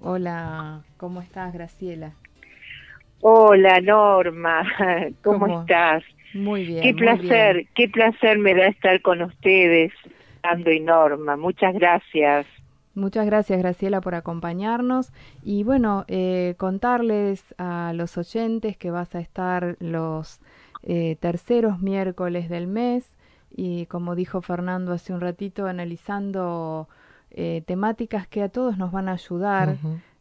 [0.00, 2.14] Hola, ¿cómo estás, Graciela?
[3.20, 4.62] Hola, Norma,
[5.22, 6.02] ¿cómo, estás?
[6.34, 6.82] Muy bien.
[6.82, 9.92] Qué placer, qué placer me da estar con ustedes,
[10.42, 11.36] Ando y Norma.
[11.36, 12.46] Muchas gracias.
[12.94, 15.12] Muchas gracias, Graciela, por acompañarnos.
[15.44, 20.40] Y bueno, eh, contarles a los oyentes que vas a estar los
[20.82, 23.16] eh, terceros miércoles del mes
[23.50, 26.88] y como dijo Fernando hace un ratito, analizando
[27.30, 29.76] eh, temáticas que a todos nos van a ayudar.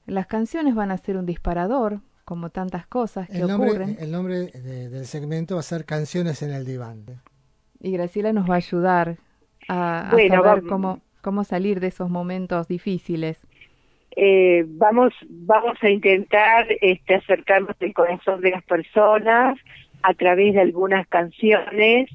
[0.05, 3.97] Las canciones van a ser un disparador, como tantas cosas que el ocurren.
[3.99, 7.05] El nombre del segmento va a ser Canciones en el Diván.
[7.79, 9.17] Y Graciela nos va a ayudar
[9.67, 13.41] a, saber cómo, cómo salir de esos momentos difíciles.
[14.15, 19.57] Eh, vamos vamos a intentar este, acercarnos al corazón de las personas
[20.01, 22.09] a través de algunas canciones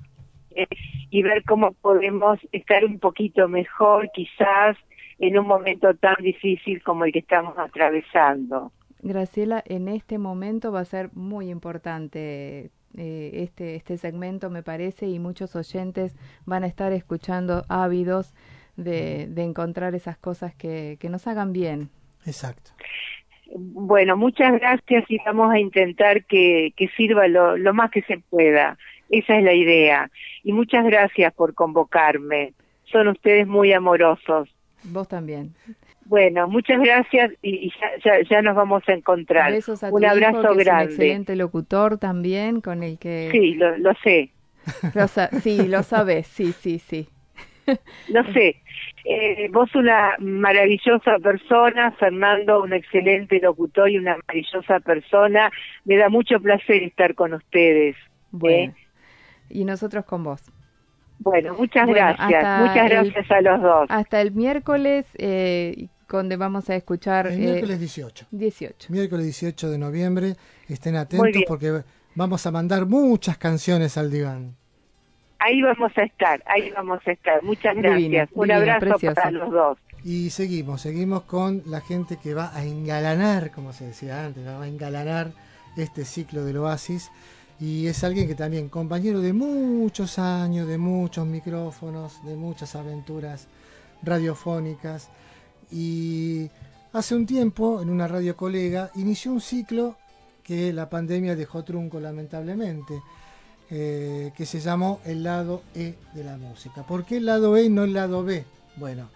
[1.14, 4.76] y ver cómo podemos estar un poquito mejor quizás
[5.20, 8.72] en un momento tan difícil como el que estamos atravesando.
[9.00, 15.06] Graciela, en este momento va a ser muy importante eh, este, este segmento, me parece,
[15.06, 18.34] y muchos oyentes van a estar escuchando ávidos
[18.76, 21.90] de, de encontrar esas cosas que, que nos hagan bien.
[22.26, 22.72] Exacto.
[23.54, 28.18] Bueno, muchas gracias y vamos a intentar que, que sirva lo, lo más que se
[28.18, 28.76] pueda.
[29.10, 30.10] Esa es la idea.
[30.42, 32.52] Y muchas gracias por convocarme.
[32.84, 34.48] Son ustedes muy amorosos.
[34.84, 35.54] Vos también.
[36.06, 39.52] Bueno, muchas gracias y, y ya, ya, ya, nos vamos a encontrar.
[39.52, 40.84] Besos a un abrazo hijo, que grande.
[40.84, 43.30] Es un excelente locutor también, con el que.
[43.32, 44.30] Sí, lo, lo sé.
[44.94, 47.06] Lo sí, lo sabes, sí, sí, sí.
[48.08, 48.56] Lo sé.
[49.04, 55.50] Eh, vos una maravillosa persona, Fernando un excelente locutor y una maravillosa persona.
[55.84, 57.96] Me da mucho placer estar con ustedes.
[58.30, 58.72] Bueno.
[58.72, 58.83] ¿eh?
[59.54, 60.42] Y nosotros con vos.
[61.20, 62.60] Bueno, muchas bueno, gracias.
[62.60, 63.86] Muchas gracias el, a los dos.
[63.88, 67.28] Hasta el miércoles, eh, donde vamos a escuchar.
[67.28, 68.26] El miércoles 18.
[68.30, 68.92] 18.
[68.92, 70.34] Miércoles 18 de noviembre.
[70.68, 71.82] Estén atentos porque
[72.14, 74.56] vamos a mandar muchas canciones al diván.
[75.38, 77.42] Ahí vamos a estar, ahí vamos a estar.
[77.42, 77.96] Muchas gracias.
[77.96, 79.14] Divino, Un divino, abrazo precioso.
[79.14, 79.78] para los dos.
[80.02, 84.62] Y seguimos, seguimos con la gente que va a engalanar, como se decía antes, va
[84.62, 85.32] a engalanar
[85.76, 87.10] este ciclo del Oasis.
[87.60, 93.46] Y es alguien que también, compañero de muchos años, de muchos micrófonos, de muchas aventuras
[94.02, 95.08] radiofónicas.
[95.70, 96.50] Y
[96.92, 99.96] hace un tiempo, en una radio colega, inició un ciclo
[100.42, 103.00] que la pandemia dejó trunco lamentablemente.
[103.70, 106.82] Eh, que se llamó el lado E de la música.
[106.82, 108.44] ¿Por qué el lado E y no el lado B?
[108.76, 109.08] Bueno,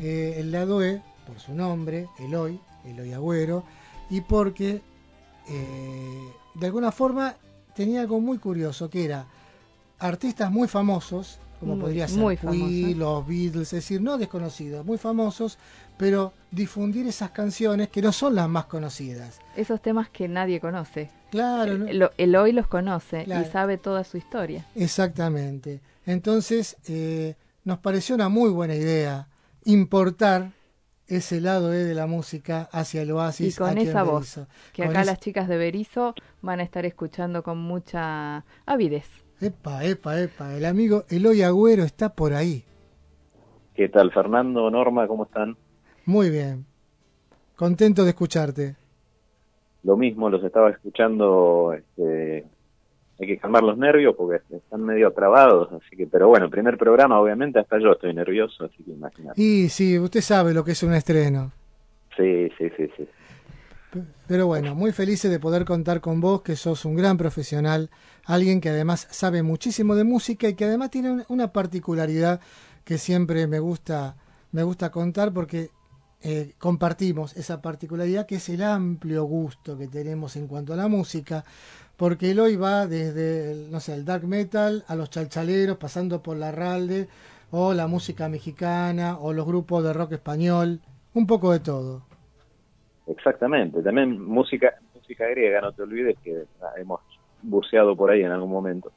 [0.00, 3.62] eh, el lado E, por su nombre, Eloy, Eloy Agüero,
[4.10, 4.82] y porque
[5.48, 7.36] eh, de alguna forma
[7.74, 9.26] tenía algo muy curioso, que era
[9.98, 14.84] artistas muy famosos, como muy, podría ser muy Queen, los Beatles, es decir, no desconocidos,
[14.84, 15.58] muy famosos,
[15.96, 19.38] pero difundir esas canciones que no son las más conocidas.
[19.56, 21.10] Esos temas que nadie conoce.
[21.30, 21.78] Claro.
[21.78, 21.86] ¿no?
[21.86, 23.46] El, el hoy los conoce Claro.
[23.46, 24.66] y sabe toda su historia.
[24.74, 25.80] Exactamente.
[26.04, 29.28] Entonces, eh, nos pareció una muy buena idea
[29.64, 30.50] importar
[31.16, 33.54] ese lado E de la música hacia el oasis.
[33.54, 34.46] Y con esa voz, Berizo.
[34.72, 39.08] que Con acá las chicas de Berizo van a estar escuchando con mucha avidez.
[39.40, 40.54] Epa, epa, epa.
[40.54, 42.64] El amigo Eloy Agüero está por ahí.
[43.74, 45.06] ¿Qué tal, Fernando, Norma?
[45.06, 45.56] ¿Cómo están?
[46.04, 46.66] Muy bien.
[47.56, 48.76] Contento de escucharte.
[49.82, 51.72] Lo mismo, los estaba escuchando.
[51.72, 52.46] Este,
[53.20, 57.20] hay que calmar los nervios porque están medio trabados, así que, pero bueno, primer programa,
[57.20, 59.40] obviamente, hasta yo estoy nervioso, así que imagínate.
[59.40, 61.52] Y sí, usted sabe lo que es un estreno.
[62.16, 63.08] Sí, sí, sí, sí.
[64.26, 67.90] Pero bueno, muy felices de poder contar con vos, que sos un gran profesional,
[68.24, 72.40] alguien que además sabe muchísimo de música y que además tiene un- una particularidad
[72.84, 74.16] que siempre me gusta,
[74.52, 75.68] me gusta contar porque
[76.24, 80.86] eh, compartimos esa particularidad que es el amplio gusto que tenemos en cuanto a la
[80.86, 81.44] música,
[81.96, 86.22] porque el hoy va desde, el, no sé, el dark metal a los chalchaleros, pasando
[86.22, 87.08] por la ralde,
[87.50, 90.80] o la música mexicana, o los grupos de rock español,
[91.14, 92.02] un poco de todo.
[93.06, 93.82] Exactamente.
[93.82, 97.00] También música, música griega, no te olvides que ah, hemos
[97.42, 98.90] buceado por ahí en algún momento.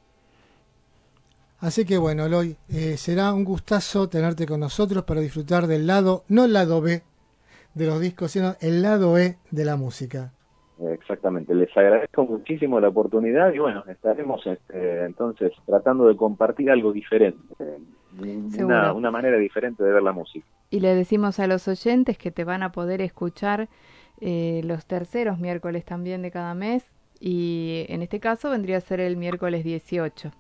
[1.59, 6.23] Así que bueno, Eloy, eh, será un gustazo tenerte con nosotros para disfrutar del lado,
[6.27, 7.01] no el lado B
[7.73, 10.31] de los discos, sino el lado E de la música.
[10.79, 16.91] Exactamente, les agradezco muchísimo la oportunidad y bueno, estaremos este, entonces tratando de compartir algo
[16.91, 17.39] diferente,
[18.19, 18.95] una, Seguro.
[18.95, 20.45] una manera diferente de ver la música.
[20.69, 23.69] Y le decimos a los oyentes que te van a poder escuchar
[24.19, 28.99] eh, los terceros miércoles también de cada mes y en este caso vendría a ser
[28.99, 30.31] el miércoles 18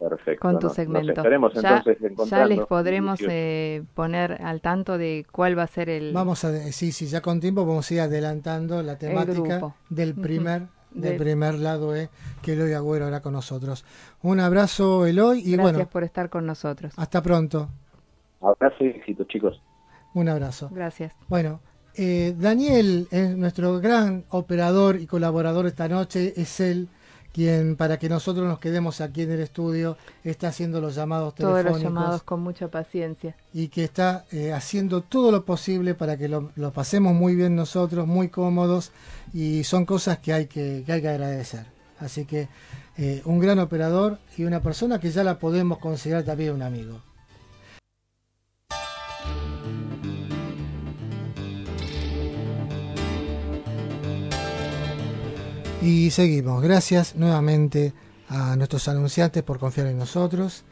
[0.00, 0.40] Perfecto.
[0.40, 1.08] con tu segmento.
[1.08, 2.46] Nos estaremos ya, entonces ya encontrando.
[2.48, 3.32] les podremos 18.
[3.32, 6.12] eh, poner al tanto de cuál va a ser el...
[6.14, 10.62] Vamos a, sí, sí, ya con tiempo vamos a ir adelantando la temática del primer,
[10.90, 12.08] del De- primer lado E
[12.42, 13.84] que Eloy Agüero hará con nosotros.
[14.22, 16.94] Un abrazo, Eloy, y Gracias bueno, por estar con nosotros.
[16.96, 17.68] hasta pronto.
[18.40, 19.60] Abrazo y éxito, chicos.
[20.14, 20.70] Un abrazo.
[20.72, 21.14] Gracias.
[21.28, 21.60] Bueno,
[21.94, 26.32] eh, Daniel es nuestro gran operador y colaborador esta noche.
[26.36, 26.88] Es él
[27.32, 31.52] quien, para que nosotros nos quedemos aquí en el estudio, está haciendo los llamados Todos
[31.54, 33.36] telefónicos los llamados con mucha paciencia.
[33.52, 37.54] y que está eh, haciendo todo lo posible para que lo, lo pasemos muy bien
[37.56, 38.92] nosotros, muy cómodos
[39.32, 41.66] y son cosas que hay que, que hay que agradecer.
[41.98, 42.48] Así que
[42.96, 47.02] eh, un gran operador y una persona que ya la podemos considerar también un amigo.
[55.82, 56.62] Y seguimos.
[56.62, 57.94] Gracias nuevamente
[58.28, 60.64] a nuestros anunciantes por confiar en nosotros.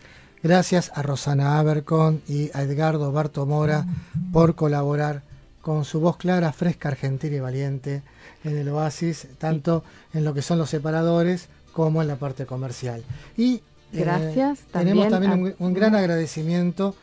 [0.43, 3.87] Gracias a Rosana Abercon y a Edgardo Bartomora
[4.33, 5.23] por colaborar
[5.63, 8.03] con su voz clara, fresca, argentina y valiente
[8.45, 9.83] en el Oasis, tanto
[10.13, 13.03] en lo que son los separadores como en la parte comercial.
[13.37, 14.61] Y eh, Gracias.
[14.71, 16.95] tenemos también un, gran agradecimiento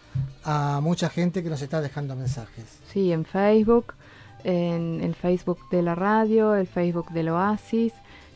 [0.44, 2.66] a mucha gente que nos está dejando mensajes.
[2.94, 3.94] Sí, en Facebook,
[4.46, 7.94] en el Facebook de la radio, el Facebook del Oasis.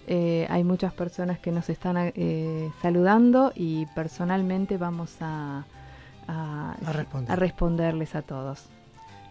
[0.08, 5.66] Eh, hay muchas personas que nos están eh, saludando y personalmente vamos a,
[6.28, 6.76] a,
[7.28, 8.66] a responderles a todos.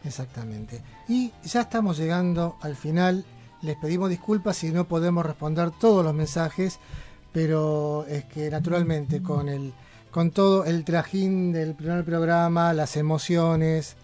[0.05, 0.81] Exactamente.
[1.09, 3.25] Y ya estamos llegando al final.
[3.63, 6.79] Les pedimos disculpas si no podemos responder todos los mensajes,
[7.33, 9.73] pero es que naturalmente con el
[10.11, 13.97] con todo el trajín del primer programa, las emociones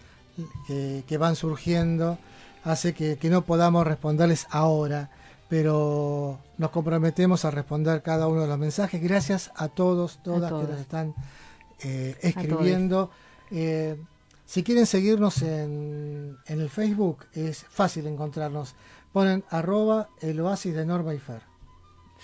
[0.67, 2.19] que, van surgiendo,
[2.65, 5.11] hace que, no podamos responderles ahora,
[5.49, 9.03] pero nos comprometemos a responder cada uno de los mensajes.
[9.03, 11.15] Gracias a todos, todas que nos están
[11.83, 13.11] eh, escribiendo.
[13.51, 13.97] Eh,
[14.47, 18.75] si quieren seguirnos en, en, el Facebook, es fácil encontrarnos.
[19.13, 21.43] Ponen arroba el oasis de Norma y Fer.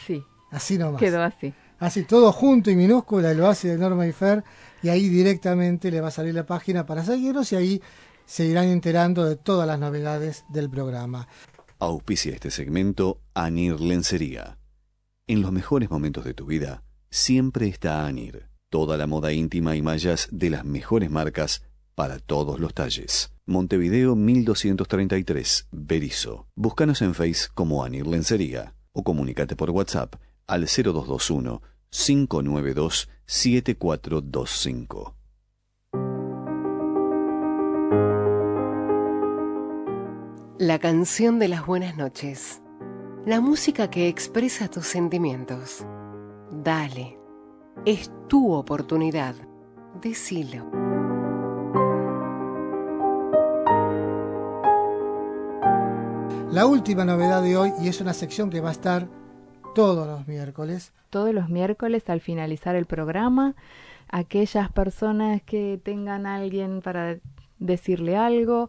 [0.07, 0.25] Sí.
[0.51, 1.01] Así nomás.
[1.01, 1.55] Quedó así.
[1.79, 4.45] Así, todo junto y minúscula, el oasis de Norma y Fer.
[4.83, 7.83] Y ahí directamente le va a salir la página para seguirnos y ahí
[8.31, 11.27] se irán enterando de todas las novedades del programa.
[11.81, 14.57] Auspicia este segmento Anir Lencería.
[15.27, 18.49] En los mejores momentos de tu vida, siempre está Anir.
[18.69, 21.65] Toda la moda íntima y mallas de las mejores marcas
[21.97, 23.33] para todos los talles.
[23.47, 26.47] Montevideo 1233, Berizo.
[26.55, 30.15] Búscanos en Face como Anir Lencería o comunícate por WhatsApp
[30.47, 35.20] al 0221 592 7425.
[40.61, 42.61] La canción de las buenas noches.
[43.25, 45.87] La música que expresa tus sentimientos.
[46.53, 47.19] Dale.
[47.87, 49.35] Es tu oportunidad.
[50.03, 50.71] Decilo.
[56.53, 59.09] La última novedad de hoy, y es una sección que va a estar
[59.75, 60.93] todos los miércoles.
[61.09, 63.55] Todos los miércoles al finalizar el programa,
[64.11, 67.17] aquellas personas que tengan a alguien para
[67.61, 68.69] decirle algo,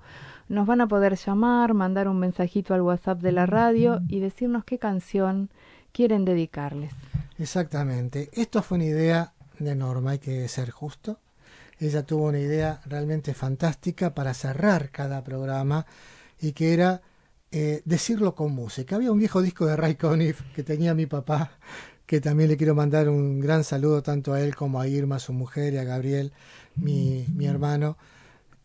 [0.52, 4.66] nos van a poder llamar, mandar un mensajito al WhatsApp de la radio y decirnos
[4.66, 5.50] qué canción
[5.94, 6.94] quieren dedicarles.
[7.40, 8.30] Exactamente.
[8.34, 11.20] Esto fue una idea de Norma, hay que ser justo.
[11.80, 15.86] Ella tuvo una idea realmente fantástica para cerrar cada programa
[16.40, 17.02] y que era
[17.52, 18.98] eh, decirlo con música.
[18.98, 21.52] Había un viejo disco de Ray Conniff que tenía mi papá,
[22.06, 25.32] que también le quiero mandar un gran saludo tanto a él como a Irma, su
[25.32, 26.34] mujer, y a Gabriel,
[26.76, 27.98] mi, mi hermano.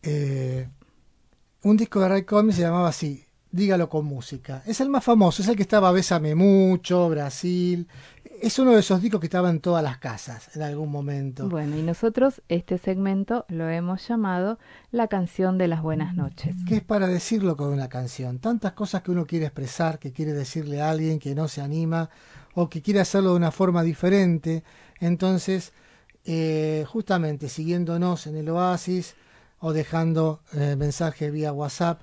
[0.03, 0.67] Eh,
[1.63, 4.61] un disco de Ray Conniff se llamaba así, Dígalo con música.
[4.65, 7.87] Es el más famoso, es el que estaba Bésame Mucho, Brasil,
[8.41, 11.49] es uno de esos discos que estaba en todas las casas en algún momento.
[11.49, 14.59] Bueno, y nosotros este segmento lo hemos llamado
[14.91, 16.55] La canción de las buenas noches.
[16.67, 18.39] ¿Qué es para decirlo con una canción?
[18.39, 22.09] Tantas cosas que uno quiere expresar, que quiere decirle a alguien que no se anima
[22.53, 24.63] o que quiere hacerlo de una forma diferente.
[24.99, 25.73] Entonces,
[26.25, 29.15] eh, justamente siguiéndonos en el oasis
[29.59, 32.01] o dejando eh, mensaje vía WhatsApp,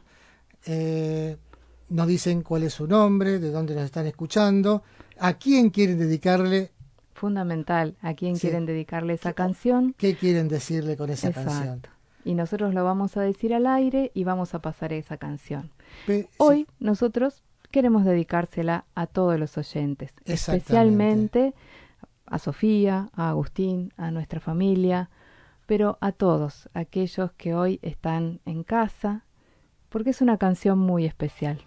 [0.67, 1.37] eh,
[1.89, 4.83] nos dicen cuál es su nombre, de dónde nos están escuchando
[5.19, 6.71] ¿A quién quieren dedicarle?
[7.15, 9.95] Fundamental, ¿a quién quieren dedicarle esa canción?
[9.97, 11.83] ¿Qué quieren decirle con esa canción?
[12.25, 15.71] Y nosotros lo vamos a decir al aire y vamos a pasar esa canción.
[16.39, 21.55] Hoy nosotros queremos dedicársela a todos los oyentes, especialmente
[22.27, 25.11] a Sofía, a Agustín, a nuestra familia,
[25.67, 29.25] pero a todos aquellos que hoy están en casa,
[29.89, 31.65] porque es una canción muy especial.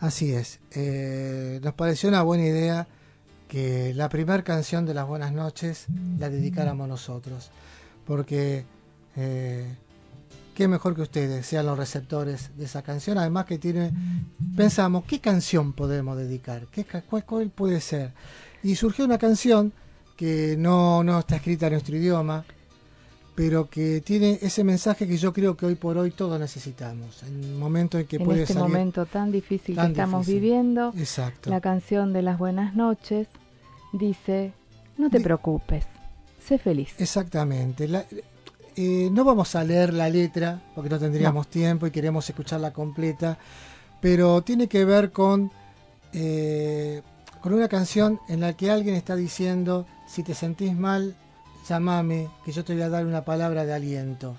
[0.00, 0.60] Así es.
[0.72, 2.86] Eh, nos pareció una buena idea
[3.48, 5.86] que la primera canción de las buenas noches
[6.18, 7.50] la dedicáramos nosotros,
[8.06, 8.64] porque
[9.16, 9.66] eh,
[10.54, 13.92] qué mejor que ustedes sean los receptores de esa canción, además que tiene,
[14.56, 16.66] pensamos, ¿qué canción podemos dedicar?
[16.70, 16.84] ¿Qué,
[17.26, 18.12] cuál, puede ser?
[18.62, 19.72] Y surgió una canción
[20.16, 22.44] que no, no está escrita en nuestro idioma,
[23.38, 27.22] pero que tiene ese mensaje que yo creo que hoy por hoy todos necesitamos.
[27.22, 31.48] En el momento en que en puede este momento tan difícil que estamos viviendo, Exacto.
[31.48, 33.28] la canción de las buenas noches
[33.92, 34.52] dice,
[34.96, 35.84] no te preocupes,
[36.44, 36.96] sé feliz.
[36.98, 37.88] Exactamente.
[38.74, 43.38] Eh, no vamos a leer la letra porque no tendríamos tiempo y queremos escucharla completa,
[44.00, 45.52] pero tiene que ver con,
[46.12, 47.02] eh,
[47.40, 51.14] con una canción en la que alguien está diciendo, si te sentís mal,
[51.66, 54.36] llamame, que yo te voy a dar una palabra de aliento.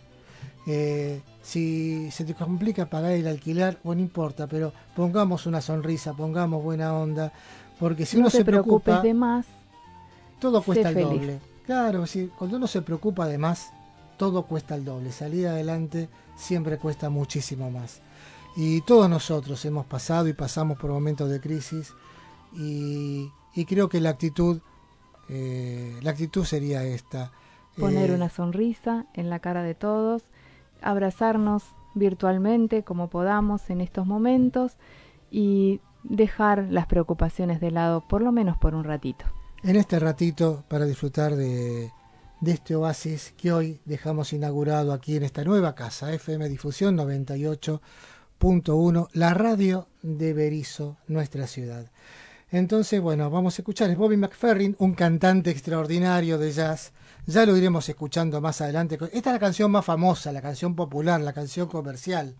[0.68, 6.14] Eh, si se te complica pagar el alquiler, bueno, no importa, pero pongamos una sonrisa,
[6.14, 7.34] pongamos buena onda,
[7.80, 9.46] porque si uno se preocupa de más,
[10.40, 11.40] todo cuesta el doble.
[11.66, 13.72] Claro, si, cuando uno se preocupa de más,
[14.18, 15.12] todo cuesta el doble.
[15.12, 18.02] Salir adelante siempre cuesta muchísimo más.
[18.56, 21.94] Y todos nosotros hemos pasado y pasamos por momentos de crisis
[22.54, 23.32] y,
[23.68, 24.62] creo que la actitud,
[25.30, 27.32] eh, la actitud sería esta.
[27.78, 30.24] Poner una sonrisa en la cara de todos,
[30.82, 31.64] abrazarnos
[31.96, 34.78] virtualmente como podamos en estos momentos
[35.32, 39.26] y dejar las preocupaciones de lado por lo menos por un ratito.
[39.64, 41.92] En este ratito para disfrutar de,
[42.46, 49.34] este oasis que hoy dejamos inaugurado aquí en esta nueva casa, FM Difusión 98.1, la
[49.34, 51.88] radio de Berizo, nuestra ciudad.
[52.52, 56.92] Entonces, bueno, vamos a escuchar, es Bobby McFerrin, un cantante extraordinario de jazz,
[57.28, 58.98] ya lo iremos escuchando más adelante.
[59.14, 62.34] Esta es la canción más famosa, la canción popular, la canción comercial.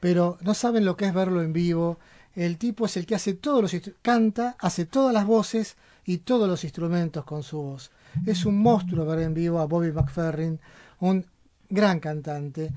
[0.00, 1.98] Pero no saben lo que es verlo en vivo.
[2.34, 5.76] El tipo es el que hace todos los canta, hace todas las voces
[6.06, 7.90] y todos los instrumentos con su voz.
[8.24, 10.58] Es un monstruo ver en vivo a Bobby McFerrin,
[11.00, 11.26] un
[11.68, 12.72] gran cantante.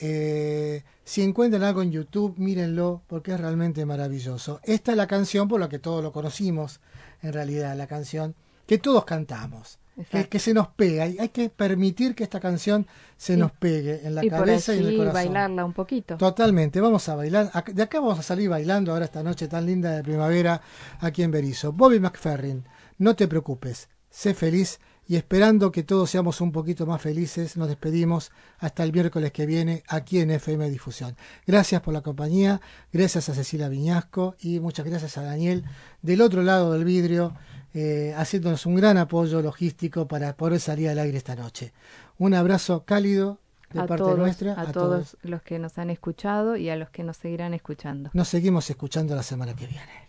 [0.00, 4.60] Eh, si encuentran algo en YouTube, mírenlo porque es realmente maravilloso.
[4.64, 6.80] Esta es la canción por la que todos lo conocimos,
[7.22, 8.34] en realidad, la canción
[8.66, 11.04] que todos cantamos que, se nos pega.
[11.04, 12.86] Hay, hay que permitir que esta canción
[13.16, 15.14] se nos pegue en la cabeza y en el corazón.
[15.14, 16.16] bailarla un poquito.
[16.16, 17.50] Totalmente, vamos a bailar.
[17.72, 20.60] De acá vamos a salir bailando ahora esta noche tan linda de primavera
[21.00, 21.72] aquí en Berizo.
[21.72, 22.64] Bobby McFerrin,
[22.98, 24.80] no te preocupes, sé feliz
[25.10, 28.30] y esperando que todos seamos un poquito más felices, nos despedimos
[28.60, 31.16] hasta el miércoles que viene aquí en FM Difusión.
[31.44, 32.60] Gracias por la compañía,
[32.92, 35.64] gracias a Cecilia Viñasco y muchas gracias a Daniel
[36.00, 37.34] del otro lado del vidrio
[37.74, 41.72] eh, haciéndonos un gran apoyo logístico para poder salir al aire esta noche.
[42.16, 43.40] Un abrazo cálido
[43.72, 44.60] de parte nuestra.
[44.60, 48.10] A, todos los que nos han escuchado y a los que nos seguirán escuchando.
[48.12, 50.08] Nos seguimos escuchando la semana que viene.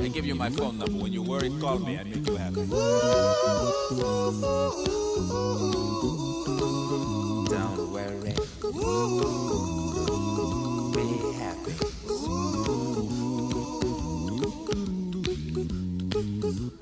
[0.00, 0.98] I give you my phone number.
[1.02, 1.98] When you worry, call me.
[1.98, 2.66] I make you happy.
[7.50, 8.34] Don't worry.
[10.94, 11.06] Be
[11.38, 11.74] happy.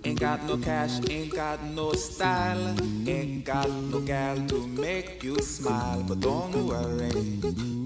[0.05, 2.75] Ain't got no cash, ain't got no style,
[3.07, 7.86] ain't got no gal to make you smile, but don't worry.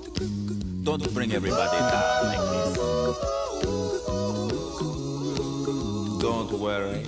[0.83, 2.77] Don't bring everybody down like this.
[6.19, 7.03] Don't worry.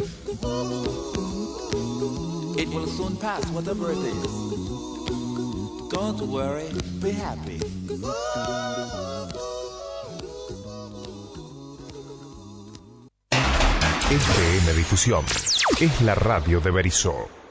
[2.62, 4.34] It will soon pass, whatever it is.
[5.90, 6.70] Don't worry,
[7.02, 7.60] be happy.
[14.14, 14.70] FM
[15.80, 17.43] es la radio de.